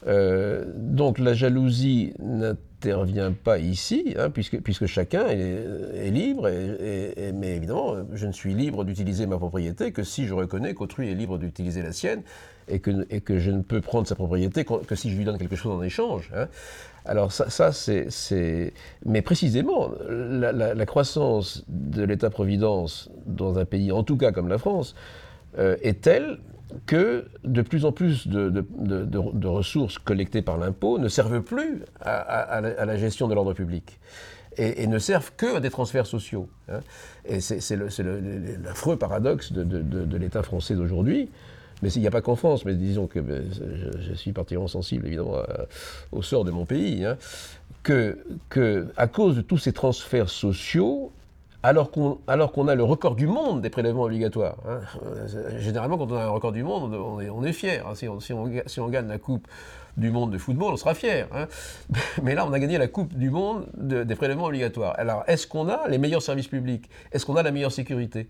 [0.05, 6.49] Donc la jalousie n'intervient pas ici, hein, puisque, puisque chacun est, libre,
[7.33, 11.15] mais évidemment, je ne suis libre d'utiliser ma propriété que si je reconnais qu'autrui est
[11.15, 12.23] libre d'utiliser la sienne,
[12.67, 15.37] et que, et que je ne peux prendre sa propriété que, si je lui donne
[15.37, 16.31] quelque chose en échange.
[16.35, 16.47] Hein.
[17.05, 18.73] Alors ça, ça c'est...
[19.05, 24.95] Mais précisément, la, croissance de l'État-providence dans un pays, en tout cas comme la France,
[25.57, 26.39] euh, est telle
[26.85, 32.97] que de plus en plus de, ressources collectées par l'impôt ne servent plus à, la,
[32.97, 33.99] gestion de l'ordre public.
[34.57, 36.49] Et, ne servent que à des transferts sociaux.
[36.69, 36.79] Hein.
[37.25, 41.29] Et c'est l'affreux paradoxe de, l'État français d'aujourd'hui.
[41.81, 43.43] Mais il n'y a pas qu'en France, mais disons que ben,
[43.99, 45.37] je, suis particulièrement sensible évidemment
[46.11, 47.17] au sort de mon pays, hein,
[47.81, 51.11] que, que à cause de tous ces transferts sociaux,
[51.63, 54.57] alors qu'on a le record du monde des prélèvements obligatoires.
[54.67, 54.79] Hein.
[55.59, 57.85] Généralement, quand on a un record du monde, on est, fier.
[57.87, 57.93] Hein.
[57.95, 59.47] Si, on, gagne la Coupe
[59.97, 61.27] du monde de football, on sera fier.
[61.33, 61.47] Hein.
[62.23, 64.95] Mais là, on a gagné la Coupe du monde des prélèvements obligatoires.
[64.97, 66.89] Alors, est-ce qu'on a les meilleurs services publics?
[67.11, 68.27] Est-ce qu'on a la meilleure sécurité?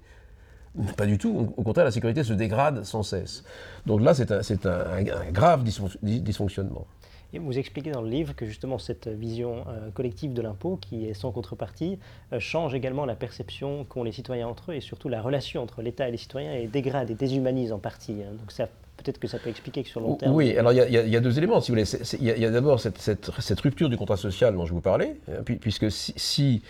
[0.95, 3.43] Pas du tout, au contraire, la sécurité se dégrade sans cesse.
[3.85, 5.63] Donc là, c'est un, grave
[6.01, 6.85] dysfonctionnement.
[7.33, 11.05] Et vous expliquez dans le livre que justement cette vision euh, collective de l'impôt, qui
[11.05, 11.97] est sans contrepartie,
[12.33, 15.81] euh, change également la perception qu'ont les citoyens entre eux et surtout la relation entre
[15.81, 18.17] l'État et les citoyens et dégrade et déshumanise en partie.
[18.21, 18.33] Hein.
[18.37, 18.67] Donc ça,
[18.97, 20.35] peut-être que ça peut expliquer que sur le long terme.
[20.35, 21.89] Oui, alors il y, a deux éléments, si vous voulez.
[22.19, 25.15] Il y a, d'abord cette, cette, rupture du contrat social dont je vous parlais,
[25.45, 26.61] puisque si,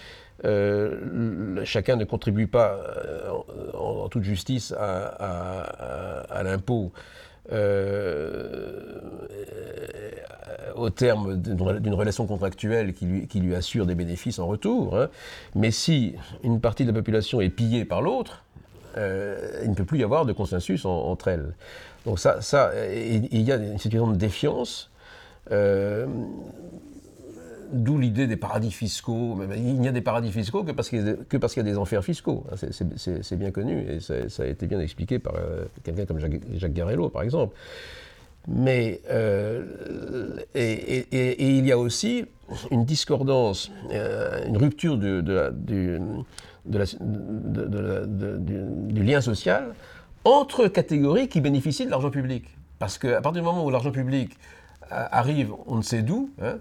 [0.45, 2.79] euh, chacun ne contribue pas
[3.73, 6.99] en, toute justice à, à l'impôt, euh,
[10.75, 14.97] au terme d'une relation contractuelle qui lui, assure des bénéfices en retour.
[14.97, 15.09] Hein.
[15.55, 18.43] Mais si une partie de la population est pillée par l'autre,
[18.97, 21.53] euh, il ne peut plus y avoir de consensus entre elles.
[22.05, 24.89] Donc ça, ça il y a une situation de défiance.
[25.51, 26.05] Euh,
[27.71, 29.39] D'où l'idée des paradis fiscaux.
[29.55, 32.45] Il n'y a des paradis fiscaux que parce qu'il y, a des enfers fiscaux.
[32.51, 32.55] Hein,
[32.95, 36.73] c'est bien connu et ça, a été bien expliqué par euh, quelqu'un comme Jacques, Jacques,
[36.73, 37.55] Garello, par exemple.
[38.47, 39.65] Mais euh,
[40.55, 42.25] et, il y a aussi
[42.71, 45.21] une discordance, euh, une rupture du,
[48.91, 49.73] du lien social
[50.25, 52.45] entre catégories qui bénéficient de l'argent public.
[52.79, 54.31] Parce qu'à partir du moment où l'argent public
[54.91, 56.57] arrive on ne sait d'où, hein,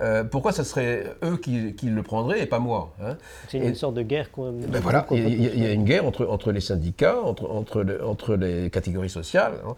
[0.00, 3.16] euh, pourquoi ce serait eux qui, le prendraient et pas moi hein
[3.48, 4.28] C'est une sorte de guerre.
[4.36, 8.70] Ben voilà, il y, a une guerre entre, entre les syndicats, entre, entre, entre les
[8.70, 9.54] catégories sociales.
[9.66, 9.74] Hein.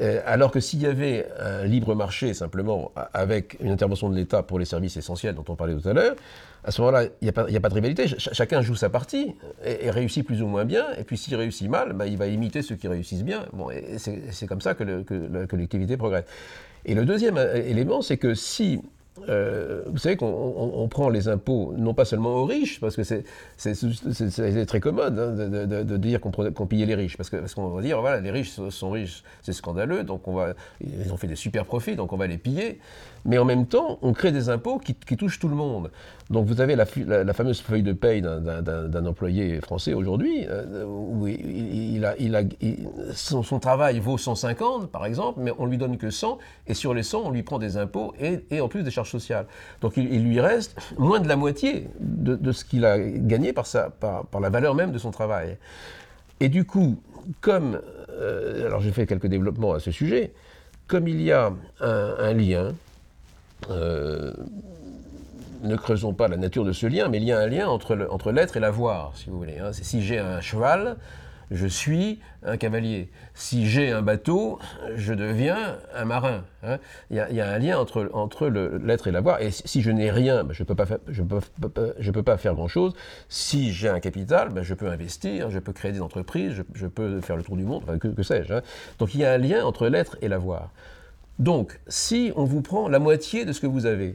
[0.00, 4.42] Euh, alors que s'il y avait un libre marché simplement avec une intervention de l'État
[4.42, 6.16] pour les services essentiels dont on parlait tout à l'heure,
[6.64, 8.06] à ce moment-là, il n'y a, pas de rivalité.
[8.18, 9.34] chacun joue sa partie
[9.64, 10.86] et, réussit plus ou moins bien.
[10.98, 13.46] Et puis s'il réussit mal, bah, il va imiter ceux qui réussissent bien.
[13.52, 16.24] Bon, c'est comme ça que, que la collectivité progresse.
[16.84, 18.80] Et le deuxième euh, élément, c'est que si
[19.28, 23.24] euh, vous savez qu'on prend les impôts non pas seulement aux riches, parce que c'est
[24.66, 28.20] très commode hein, de, dire qu'on pillait les riches, parce qu'on parce va dire, voilà,
[28.20, 31.96] les riches sont riches, c'est scandaleux, donc on va, ils ont fait des super profits,
[31.96, 32.78] donc on va les piller.
[33.24, 35.90] Mais en même temps, on crée des impôts qui, touchent tout le monde.
[36.30, 36.86] Donc vous avez la,
[37.34, 42.42] fameuse feuille de paye d'un employé français aujourd'hui, euh, où il, a, il a,
[43.12, 47.02] son, travail vaut 150 par exemple, mais on lui donne que 100, et sur les
[47.02, 49.46] 100, on lui prend des impôts et, et en plus des charges sociale.
[49.80, 53.66] Donc il, lui reste moins de la moitié de, ce qu'il a gagné par,
[54.40, 55.58] la valeur même de son travail.
[56.40, 57.00] Et du coup,
[57.40, 60.32] comme, euh, alors j'ai fait quelques développements à ce sujet,
[60.86, 62.72] comme il y a un, lien,
[63.70, 64.32] euh,
[65.62, 68.32] ne creusons pas la nature de ce lien, mais il y a un lien entre
[68.32, 69.58] l'être et l'avoir, si vous voulez.
[69.58, 69.72] Hein.
[69.72, 70.96] Si j'ai un cheval,
[71.50, 73.10] je suis un cavalier.
[73.34, 74.58] Si j'ai un bateau,
[74.94, 76.44] je deviens un marin.
[76.62, 76.78] Hein.
[77.10, 79.40] Il, y a, un lien entre, entre l'être et l'avoir.
[79.40, 82.54] Et si je n'ai rien, ben, je ne peux, pas faire, je peux, pas faire
[82.54, 82.94] grand-chose.
[83.28, 87.20] Si j'ai un capital, ben, je peux investir, je peux créer des entreprises, je, peux
[87.20, 88.54] faire le tour du monde, que, sais-je.
[88.54, 88.62] Hein.
[88.98, 90.70] Donc il y a un lien entre l'être et l'avoir.
[91.40, 94.14] Donc, si on vous prend la moitié de ce que vous avez,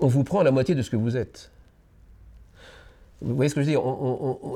[0.00, 1.51] on vous prend la moitié de ce que vous êtes.
[3.24, 3.82] Vous voyez ce que je veux dire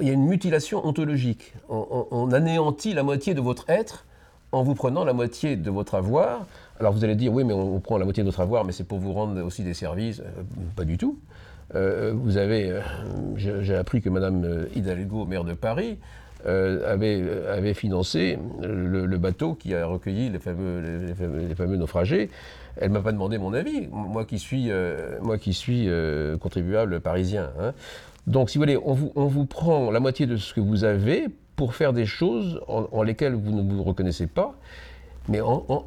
[0.01, 1.55] Il y a une mutilation ontologique.
[1.69, 4.05] On, anéantit la moitié de votre être
[4.53, 6.47] en vous prenant la moitié de votre avoir.
[6.81, 8.85] Alors vous allez dire, oui, mais on, prend la moitié de votre avoir, mais c'est
[8.85, 10.21] pour vous rendre aussi des services.
[10.21, 10.43] Euh,
[10.75, 11.19] pas du tout.
[11.75, 12.81] Euh, vous avez, euh,
[13.37, 15.99] j'ai appris que Madame Hidalgo, maire de Paris,
[16.45, 22.31] avait, financé le, bateau qui a recueilli les fameux, naufragés.
[22.77, 24.71] Elle m'a pas demandé mon avis, moi qui suis,
[25.23, 25.89] moi qui suis
[26.39, 27.51] contribuable parisien.
[27.59, 27.73] Hein.
[28.27, 31.75] Donc, si vous voulez, on vous, prend la moitié de ce que vous avez pour
[31.75, 34.55] faire des choses en, lesquelles vous ne vous reconnaissez pas.
[35.29, 35.41] Mais,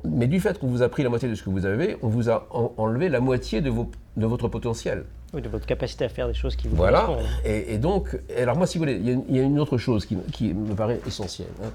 [0.03, 2.09] mais du fait qu'on vous a pris la moitié de ce que vous avez, on
[2.09, 2.47] vous a
[2.77, 5.05] enlevé la moitié de, vos, de votre potentiel.
[5.33, 7.09] Oui, de votre capacité à faire des choses qui vous Voilà.
[7.45, 10.53] Et, et, donc, alors moi, si vous voulez, il y, a une autre chose qui,
[10.53, 11.47] me paraît essentielle.
[11.63, 11.69] hein.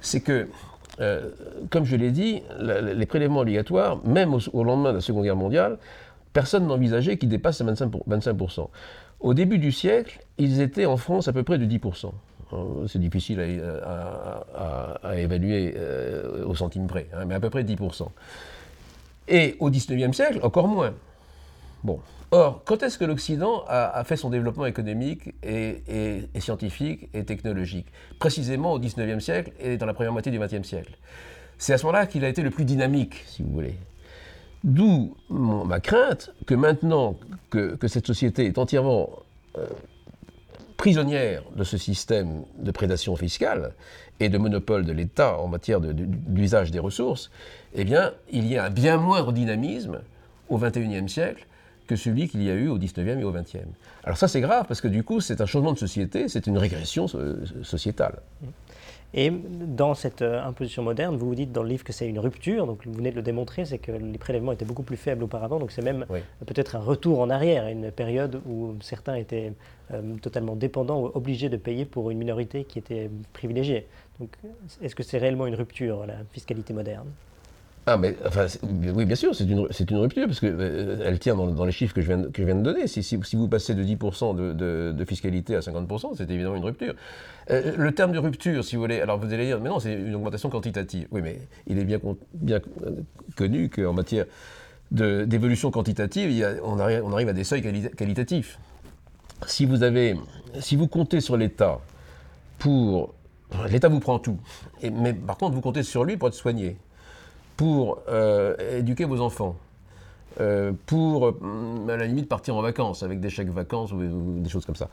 [0.00, 0.48] c'est que,
[1.00, 1.30] euh,
[1.70, 5.78] comme je l'ai dit, les prélèvements obligatoires, même au, lendemain de la Seconde Guerre mondiale,
[6.32, 8.02] personne n'envisageait qu'ils dépassent 25%.
[8.08, 8.68] 25%.
[9.20, 12.10] Au début du siècle, ils étaient en France à peu près de 10%.
[12.52, 18.08] Euh, c'est difficile à, évaluer euh, au centime près, hein, mais à peu près 10%.
[19.28, 20.94] Et au 19e siècle, encore moins.
[21.84, 22.00] Bon.
[22.32, 27.86] Or, quand est-ce que l'Occident a, fait son développement économique et, scientifique et technologique?
[28.18, 30.96] Précisément au 19e siècle et dans la première moitié du 20e siècle.
[31.58, 33.74] C'est à ce moment-là qu'il a été le plus dynamique, si vous voulez.
[34.62, 37.16] D'où ma crainte que maintenant
[37.48, 39.10] que, cette société est entièrement
[39.56, 39.66] euh,
[40.76, 43.72] prisonnière de ce système de prédation fiscale
[44.18, 47.30] et de monopole de l'État en matière d'usage des ressources,
[47.74, 50.00] eh bien, il y a un bien moindre dynamisme
[50.50, 51.46] au XXIe siècle
[51.86, 53.66] que celui qu'il y a eu au XIXe et au XXe.
[54.04, 56.58] Alors ça, c'est grave, parce que du coup, c'est un changement de société, c'est une
[56.58, 58.20] régression euh, sociétale.
[59.12, 62.20] Et dans cette euh, imposition moderne, vous vous dites dans le livre que c'est une
[62.20, 65.24] rupture, donc vous venez de le démontrer, c'est que les prélèvements étaient beaucoup plus faibles
[65.24, 66.06] auparavant, donc c'est même
[66.46, 69.52] peut-être un retour en arrière à une période où certains étaient
[69.92, 73.88] euh, totalement dépendants ou obligés de payer pour une minorité qui était privilégiée.
[74.20, 74.30] Donc
[74.80, 77.08] est-ce que c'est réellement une rupture, la fiscalité moderne?
[77.92, 78.46] Ah, mais enfin,
[78.94, 82.00] oui, bien sûr, c'est une, une, rupture, parce qu'elle euh, tient dans, les chiffres que
[82.00, 82.86] je viens, que je viens de donner.
[82.86, 86.94] Si, si, vous passez de 10% de, de, fiscalité à 50%, c'est évidemment une rupture.
[87.50, 89.92] Euh, le terme de rupture, si vous voulez, alors vous allez dire, mais non, c'est
[89.92, 91.08] une augmentation quantitative.
[91.10, 91.98] Oui, mais il est bien,
[92.32, 92.60] bien
[93.36, 94.26] connu qu'en matière
[94.92, 97.62] d'évolution quantitative, on, arrive, on, arrive, à des seuils
[97.96, 98.60] qualitatifs.
[99.48, 100.14] Si vous, avez,
[100.60, 101.80] si vous comptez sur l'État
[102.58, 103.14] pour...
[103.68, 104.38] L'État vous prend tout,
[104.80, 106.76] mais par contre, vous comptez sur lui pour être soigné
[107.60, 109.54] pour euh, éduquer vos enfants,
[110.40, 114.48] euh, pour, euh, à la limite, partir en vacances avec des chèques vacances ou, des
[114.48, 114.88] choses comme ça,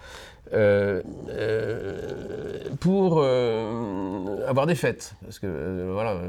[2.82, 5.16] pour avoir des fêtes.
[5.24, 6.20] Parce que, voilà,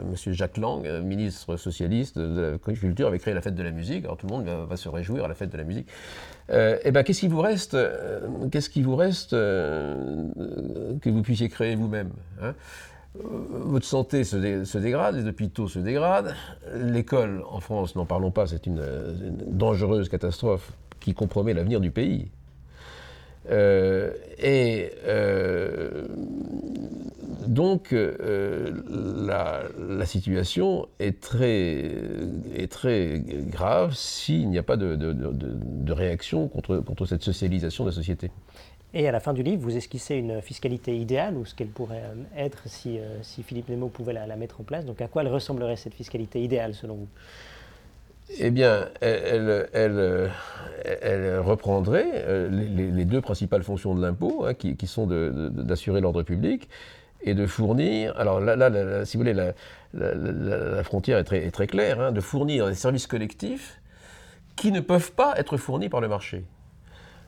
[0.00, 0.32] M.
[0.32, 4.04] Jacques Lang, ministre socialiste de la culture, avait créé la fête de la musique.
[4.04, 5.86] Alors tout le monde va, se réjouir à la fête de la musique.
[6.48, 7.76] et eh ben, qu'est-ce qui vous reste,
[8.50, 12.10] qu'est-ce qui vous reste que vous puissiez créer vous-même
[12.42, 12.52] hein?
[13.14, 16.34] Votre santé se, dégrade, les hôpitaux se dégradent,
[16.74, 18.82] l'école en France, n'en parlons pas, c'est une,
[19.46, 22.30] dangereuse catastrophe qui compromet l'avenir du pays.
[23.48, 24.90] et
[27.46, 31.92] donc, la, situation est très,
[32.54, 37.90] est très grave s'il n'y a pas de, de, réaction contre, contre cette socialisation de
[37.90, 38.30] la société.
[38.96, 42.04] Et à la fin du livre, vous esquissez une fiscalité idéale, ou ce qu'elle pourrait
[42.36, 44.84] être si, si Philippe Nemo pouvait la, mettre en place.
[44.84, 47.08] Donc à quoi elle ressemblerait cette fiscalité idéale selon vous?
[48.38, 55.06] Eh bien, elle, elle, reprendrait euh, les, deux principales fonctions de l'impôt, hein, qui, sont
[55.06, 56.68] d'assurer l'ordre public
[57.22, 58.14] et de fournir.
[58.16, 59.34] Alors là, si vous voulez,
[59.92, 63.80] la, frontière est très, très claire, hein, de fournir des services collectifs
[64.56, 66.44] qui ne peuvent pas être fournis par le marché.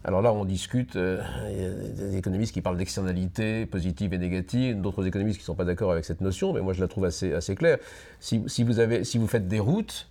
[0.06, 4.18] Alors là, on discute, euh, il y a des économistes qui parlent d'externalités positives et
[4.18, 6.86] négatives, d'autres économistes qui ne sont pas d'accord avec cette notion, mais moi je la
[6.86, 7.78] trouve assez, claire.
[8.20, 10.08] Si, vous faites des routes,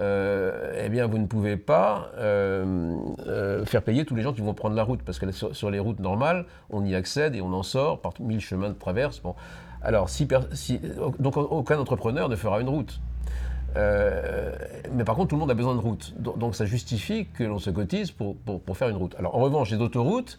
[0.00, 2.96] euh, eh bien, vous ne pouvez pas euh,
[3.66, 6.00] faire payer tous les gens qui vont prendre la route, parce que sur, les routes
[6.00, 9.20] normales, on y accède et on en sort par mille chemins de traverse.
[9.20, 9.34] Bon.
[9.82, 10.08] Alors,
[11.18, 13.00] donc aucun entrepreneur ne fera une route.
[13.76, 16.14] Mais par contre, tout le monde a besoin de route.
[16.18, 19.14] Donc, ça justifie que l'on se cotise pour, pour, faire une route.
[19.18, 20.38] Alors, en revanche, les autoroutes,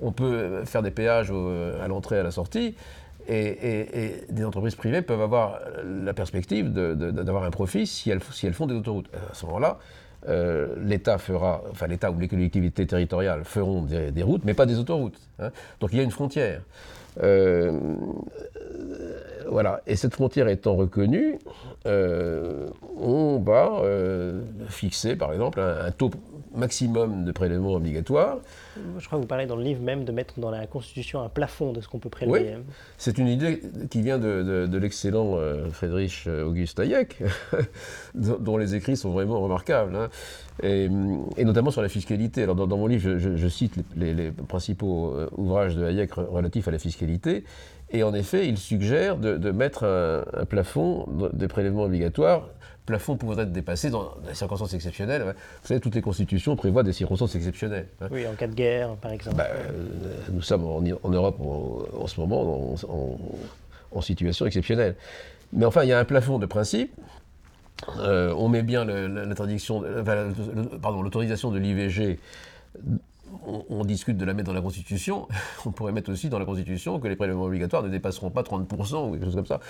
[0.00, 2.74] on peut faire des péages à l'entrée et à la sortie,
[3.28, 8.74] et, des entreprises privées peuvent avoir la perspective d'avoir un profit si elles, font des
[8.74, 9.08] autoroutes.
[9.30, 9.78] À ce moment-là,
[10.28, 14.78] euh, l'État fera, enfin l'État ou les collectivités territoriales feront des, routes, mais pas des
[14.78, 15.18] autoroutes.
[15.40, 15.50] Hein.
[15.80, 16.62] Donc il y a une frontière.
[17.22, 17.78] Euh,
[19.52, 19.82] voilà.
[19.86, 21.38] Et cette frontière étant reconnue,
[21.86, 23.82] euh, on va
[24.68, 26.10] fixer, par exemple, un, un taux
[26.54, 28.38] maximum de prélèvements obligatoires.
[28.98, 31.28] Je crois que vous parlez dans le livre même de mettre dans la Constitution un
[31.28, 32.54] plafond de ce qu'on peut prélever.
[32.56, 37.22] Oui, c'est une idée qui vient de, l'excellent euh, Friedrich August Hayek,
[38.14, 40.08] dont les écrits sont vraiment remarquables, hein.
[40.62, 42.42] et, notamment sur la fiscalité.
[42.42, 46.78] Alors dans, mon livre, je, cite les, principaux euh, ouvrages de Hayek relatifs à la
[46.78, 47.44] fiscalité,
[47.92, 52.48] et en effet, il suggère de, mettre un, un plafond des prélèvements obligatoires
[52.86, 55.22] plafond pouvant être dépassé dans des circonstances exceptionnelles.
[55.22, 57.88] Vous savez, toutes les constitutions prévoient des circonstances exceptionnelles.
[58.00, 58.08] Hein.
[58.10, 59.36] Oui, en cas de guerre, par exemple.
[59.36, 59.70] Bah, euh,
[60.32, 62.74] nous sommes en, Europe en, ce moment
[63.92, 64.96] en, situation exceptionnelle.
[65.52, 66.92] Mais enfin, il y a un plafond de principe.
[67.98, 69.82] Euh, on met bien l'interdiction,
[70.80, 72.18] pardon, l'autorisation de l'IVG
[73.46, 75.28] on, discute de la mettre dans la Constitution,
[75.66, 79.08] on pourrait mettre aussi dans la Constitution que les prélèvements obligatoires ne dépasseront pas 30%
[79.08, 79.60] ou quelque chose comme ça.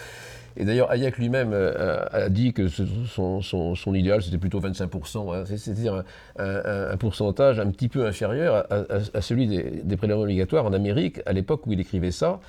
[0.57, 5.45] Et d'ailleurs, Hayek lui-même euh, a, dit que son, idéal, c'était plutôt 25%, hein.
[5.47, 6.05] c'est-à-dire
[6.39, 11.67] un, pourcentage un petit peu inférieur à, celui des, prélèvements obligatoires en Amérique, à l'époque
[11.67, 12.41] où il écrivait ça.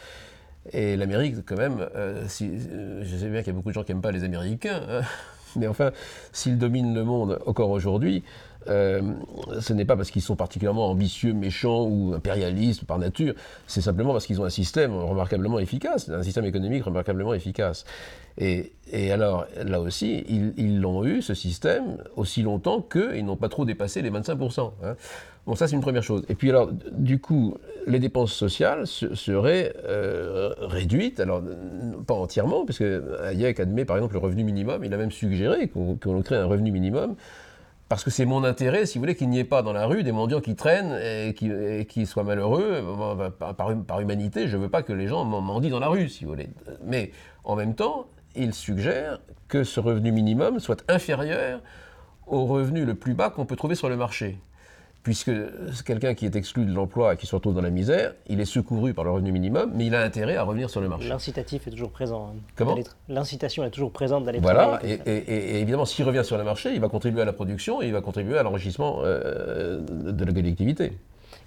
[0.71, 3.83] Et l'Amérique, quand même, euh, euh, je sais bien qu'il y a beaucoup de gens
[3.83, 5.01] qui n'aiment pas les Américains, hein.
[5.55, 5.91] mais enfin,
[6.31, 8.23] s'ils dominent le monde encore aujourd'hui,
[8.67, 9.01] euh,
[9.59, 13.33] ce n'est pas parce qu'ils sont particulièrement ambitieux, méchants ou impérialistes par nature,
[13.67, 17.85] c'est simplement parce qu'ils ont un système remarquablement efficace, un système économique remarquablement efficace.
[18.39, 18.71] Et,
[19.11, 20.23] alors, là aussi,
[20.57, 24.71] ils l'ont eu, ce système, aussi longtemps qu'ils n'ont pas trop dépassé les 25%.
[24.83, 24.95] Hein.
[25.45, 26.23] Bon, ça c'est une première chose.
[26.29, 31.43] Et puis alors, du coup, les dépenses sociales seraient euh, réduites, alors
[32.07, 35.67] pas entièrement, parce que Hayek admet par exemple le revenu minimum, il a même suggéré
[35.67, 37.15] qu'on crée un revenu minimum
[37.89, 40.03] parce que c'est mon intérêt, si vous voulez, qu'il n'y ait pas dans la rue
[40.03, 41.35] des mendiants qui traînent et
[41.87, 42.83] qui, soient malheureux.
[43.39, 46.31] Par, humanité, je ne veux pas que les gens mendient dans la rue, si vous
[46.31, 46.49] voulez.
[46.83, 47.11] Mais
[47.43, 51.61] en même temps, il suggère que ce revenu minimum soit inférieur
[52.25, 54.39] au revenu le plus bas qu'on peut trouver sur le marché
[55.03, 55.31] puisque
[55.85, 58.45] quelqu'un qui est exclu de l'emploi et qui se retrouve dans la misère, il est
[58.45, 61.09] secouru par le revenu minimum, mais il a intérêt à revenir sur le marché.
[61.09, 62.31] L'incitatif est toujours présent.
[62.33, 62.77] Hein, Comment
[63.09, 65.01] L'incitation est toujours présente d'aller voilà, travailler.
[65.03, 67.87] Voilà, et, évidemment, s'il revient sur le marché, il va contribuer à la production et
[67.87, 70.93] il va contribuer à l'enrichissement euh, de la collectivité.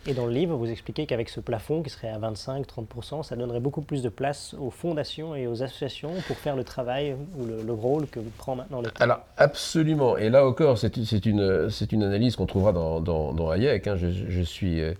[0.09, 3.59] Et dans le livre, vous expliquez qu'avec ce plafond qui serait à 25-30%, ça donnerait
[3.59, 7.73] beaucoup plus de place aux fondations et aux associations pour faire le travail ou le,
[7.73, 9.03] rôle que prend maintenant l'État.
[9.03, 10.16] Alors absolument.
[10.16, 13.88] Et là encore, c'est une, analyse qu'on trouvera dans, Hayek.
[13.88, 13.97] Hein.
[13.97, 14.95] Je, suis, euh,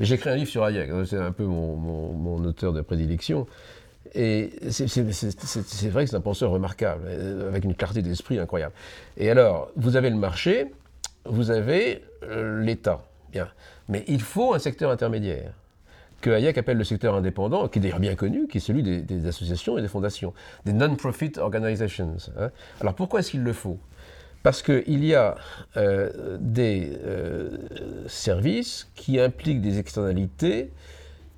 [0.00, 0.90] j'ai écrit un livre sur Hayek.
[0.90, 1.04] Hein.
[1.06, 3.46] C'est un peu mon, mon, auteur de prédilection.
[4.14, 8.74] Et c'est vrai que c'est un penseur remarquable, euh, avec une clarté d'esprit incroyable.
[9.16, 10.72] Et alors, vous avez le marché,
[11.24, 13.00] vous avez euh, l'État.
[13.88, 15.52] Mais il faut un secteur intermédiaire,
[16.20, 19.26] que Hayek appelle le secteur indépendant, qui est d'ailleurs bien connu, qui est celui des,
[19.26, 22.16] associations et des fondations, des non-profit organizations.
[22.38, 22.50] Hein.
[22.80, 23.78] Alors pourquoi est-ce qu'il le faut?
[24.42, 25.36] Parce qu'il y a
[25.76, 27.58] euh, des euh,
[28.06, 30.70] services qui impliquent des externalités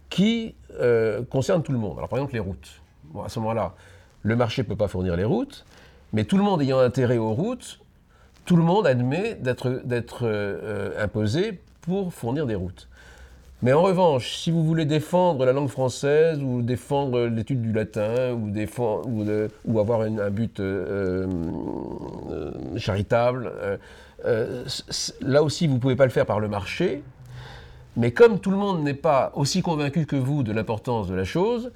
[0.09, 1.99] qui euh, concernent tout le monde.
[1.99, 2.81] Alors par exemple les routes.
[3.25, 3.75] À ce moment-là,
[4.23, 5.65] le marché ne peut pas fournir les routes,
[6.13, 7.81] mais tout le monde ayant intérêt aux routes,
[8.45, 12.89] tout le monde admet d'être imposé pour fournir des routes.
[13.63, 18.33] Mais en revanche, si vous voulez défendre la langue française ou défendre l'étude du latin
[18.33, 19.09] ou, défendre,
[19.65, 21.29] ou, avoir un but euh,
[22.33, 23.53] euh, charitable,
[24.25, 24.65] euh,
[25.21, 27.05] là aussi vous ne pouvez pas le faire par le marché.
[27.97, 31.25] Mais comme tout le monde n'est pas aussi convaincu que vous de l'importance de la
[31.25, 31.71] chose,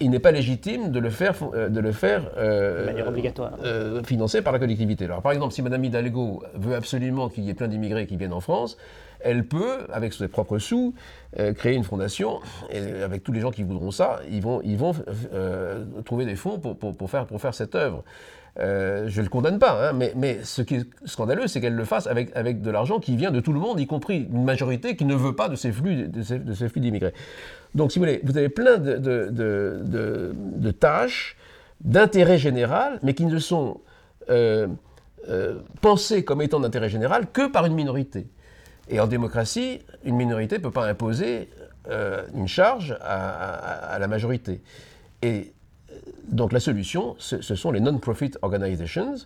[0.00, 3.52] il n'est pas légitime de le faire, de le faire de manière obligatoire.
[4.04, 5.04] financé par la collectivité.
[5.04, 8.32] Alors, par exemple, si Mme Hidalgo veut absolument qu'il y ait plein d'immigrés qui viennent
[8.32, 8.76] en France,
[9.24, 10.94] elle peut, avec ses propres sous,
[11.40, 14.62] euh, créer une fondation, et avec tous les gens qui voudront ça, ils vont,
[15.32, 18.04] euh, trouver des fonds pour, faire, cette œuvre.
[18.60, 21.84] Euh, je ne le condamne pas, hein, mais, ce qui est scandaleux, c'est qu'elle le
[21.84, 25.06] fasse avec, de l'argent qui vient de tout le monde, y compris une majorité qui
[25.06, 26.08] ne veut pas de ces flux,
[26.76, 27.14] d'immigrés.
[27.74, 31.36] Donc, si vous voulez, vous avez plein de tâches
[31.80, 33.80] d'intérêt général, mais qui ne sont
[35.80, 38.28] pensées comme étant d'intérêt général que par une minorité.
[38.88, 41.48] Et en démocratie, une minorité ne peut pas imposer
[41.90, 44.60] euh, une charge à, la majorité.
[45.22, 45.52] Et
[45.90, 45.94] euh,
[46.28, 49.16] donc la solution, ce, sont les non-profit organizations.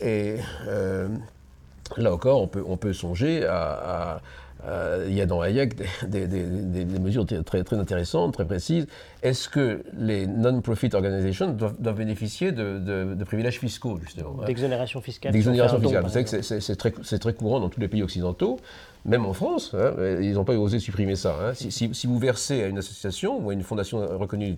[0.00, 0.36] Et
[0.66, 1.08] euh,
[1.96, 4.20] là encore, on peut, on peut songer à,
[4.66, 6.26] euh, il y a dans Hayek des,
[7.00, 8.86] mesures très, très intéressantes, très précises.
[9.22, 15.32] Est-ce que les non-profit organizations doivent, bénéficier de, privilèges fiscaux, justement D'exonération fiscale.
[15.32, 16.02] D'exonération fiscale.
[16.02, 18.58] Vous savez que c'est très, très, courant dans tous les pays occidentaux,
[19.04, 19.74] même en France.
[19.74, 21.36] Hein, ils n'ont pas osé supprimer ça.
[21.42, 21.52] Hein.
[21.54, 24.56] Si, vous versez à une association ou à une fondation reconnue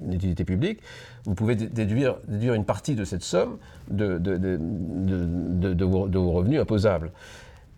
[0.00, 0.80] d'utilité publique,
[1.24, 3.58] vous pouvez déduire, déduire, une partie de cette somme
[3.90, 7.10] de, de vos revenus imposables.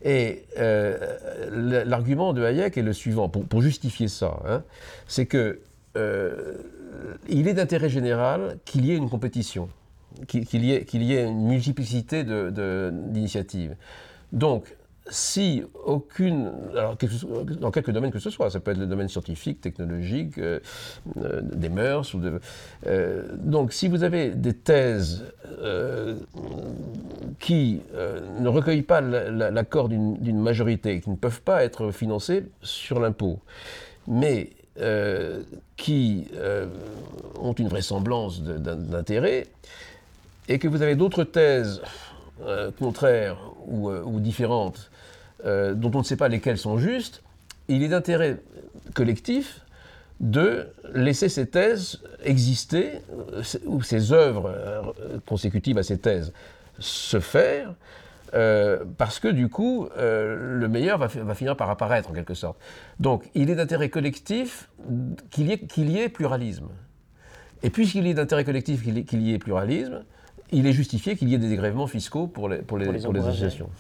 [0.03, 4.63] Et euh, l'argument de Hayek est le suivant, pour, justifier ça, hein,
[5.09, 5.61] c'est que
[5.97, 6.55] euh,
[7.29, 9.69] il est d'intérêt général qu'il y ait une compétition,
[10.29, 13.75] qu'il y, y, ait une multiplicité d'initiatives.
[14.33, 14.77] Donc,
[15.09, 16.97] si aucune, alors
[17.61, 20.59] dans quelques domaines que ce soit, ça peut être le domaine scientifique, technologique, euh,
[21.19, 22.41] euh, des mœurs, ou de,
[22.87, 25.25] euh, donc si vous avez des thèses
[27.39, 27.81] qui
[28.41, 33.39] ne recueillent pas l'accord d'une majorité, qui ne peuvent pas être financées sur l'impôt,
[34.07, 34.51] mais
[35.77, 36.29] qui
[37.41, 39.47] ont une vraisemblance d'intérêt,
[40.49, 41.81] et que vous avez d'autres thèses
[42.79, 44.91] contraires ou, ou différentes
[45.47, 47.23] euh, dont on ne sait pas lesquelles sont justes,
[47.69, 48.39] il est d'intérêt
[48.95, 49.61] collectif
[50.19, 54.83] de laisser ces thèses exister, euh, ou ces œuvres euh,
[55.27, 56.33] consécutives à ces thèses
[56.79, 57.75] se faire,
[58.99, 62.59] parce que du coup, le meilleur va, finir par apparaître en quelque sorte.
[63.01, 64.69] Donc, il est d'intérêt collectif
[65.31, 66.69] qu'il y, ait pluralisme.
[67.63, 70.05] Et puisqu'il est d'intérêt collectif qu'il y, ait pluralisme,
[70.53, 73.21] il est justifié qu'il y ait des dégrèvements fiscaux pour les, pour les, pour les
[73.21, 73.71] associations.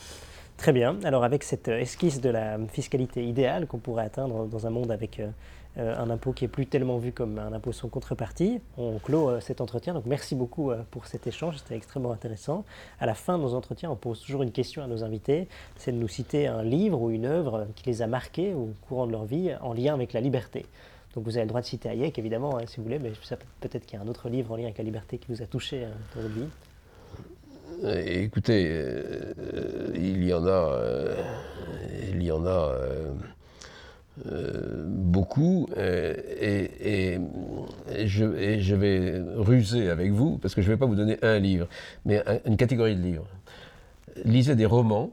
[0.57, 0.97] Très bien.
[1.05, 4.91] Alors avec cette euh, esquisse de la fiscalité idéale qu'on pourrait atteindre dans un monde
[4.91, 5.29] avec euh,
[5.77, 9.39] euh, un impôt qui est plus tellement vu comme un impôt sans contrepartie, on clôt
[9.41, 9.93] cet entretien.
[9.93, 12.65] Donc merci beaucoup pour cet échange, c'était extrêmement intéressant.
[12.99, 15.93] À la fin de nos entretiens, on pose toujours une question à nos invités, c'est
[15.93, 19.13] de nous citer un livre ou une œuvre qui les a marqués au courant de
[19.13, 20.65] leur vie en lien avec la liberté.
[21.15, 23.13] Donc vous avez le droit de citer Hayek, évidemment, hein, si vous voulez, mais
[23.61, 25.47] peut-être qu'il y a un autre livre en lien avec la liberté qui vous a
[25.47, 26.49] touché dans votre vie.
[27.85, 31.15] Écoutez, euh, il y en a, euh,
[32.11, 32.75] il y en a
[34.27, 37.19] euh, beaucoup, et,
[38.07, 41.69] je, vais ruser avec vous, parce que je ne vais pas vous donner un livre,
[42.07, 43.27] mais une catégorie de livres.
[44.25, 45.11] Lisez des romans,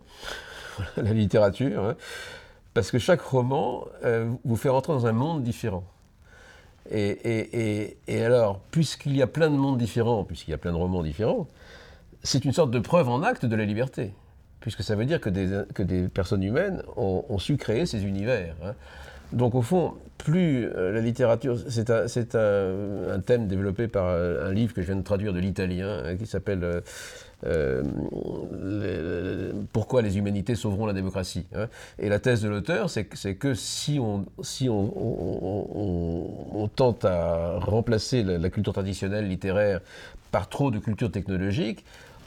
[0.97, 1.95] la littérature, hein,
[2.74, 3.86] parce que chaque roman
[4.45, 5.84] vous fait rentrer dans un monde différent.
[6.89, 11.03] Et alors, puisqu'il y a plein de mondes différents, puisqu'il y a plein de romans
[11.03, 11.47] différents,
[12.24, 14.13] c'est une sorte de preuve en acte de la liberté,
[14.59, 18.55] puisque ça veut dire que des, que des personnes humaines ont, su créer ces univers.
[18.63, 18.74] Hein.
[19.34, 24.74] Donc au fond, plus euh, la littérature, c'est un, un, thème développé par un, livre
[24.74, 26.82] que je viens de traduire de l'italien, hein, qui s'appelle euh,
[27.45, 31.45] euh, Pourquoi les humanités sauveront la démocratie.
[31.55, 31.67] Hein.
[31.99, 34.93] Et la thèse de l'auteur, c'est que si on, si on,
[36.55, 39.82] on, tente à remplacer la, culture traditionnelle littéraire
[40.32, 41.84] par trop de culture technologique,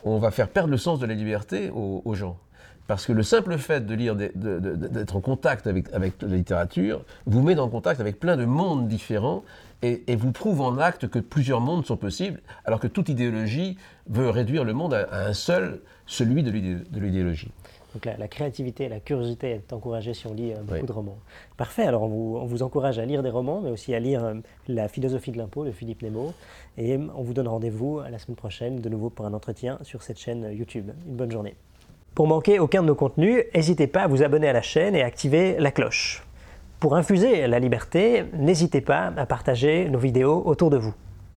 [0.07, 2.39] on va faire perdre le sens de la liberté aux, gens.
[2.87, 7.43] Parce que le simple fait de lire, d'être en contact avec, avec, la littérature, vous
[7.43, 9.43] met en contact avec plein de mondes différents
[9.83, 13.77] et, vous prouve en acte que plusieurs mondes sont possibles, alors que toute idéologie
[14.09, 17.51] veut réduire le monde à, un seul, celui de l'idéologie.
[17.97, 21.17] Donc la, créativité, la curiosité est encouragée si on lit euh, beaucoup de romans.
[21.57, 24.35] Parfait, alors on vous, encourage à lire des romans, mais aussi à lire euh,
[24.69, 26.35] La philosophie de l'impôt de Philippe Nemo.
[26.79, 30.19] Et on vous donne rendez-vous la semaine prochaine, de nouveau pour un entretien sur cette
[30.19, 30.91] chaîne YouTube.
[31.07, 31.55] Une bonne journée.
[32.15, 35.03] Pour manquer aucun de nos contenus, n'hésitez pas à vous abonner à la chaîne et
[35.03, 36.23] à activer la cloche.
[36.81, 40.95] Pour infuser la liberté, n'hésitez pas à partager nos vidéos autour de vous.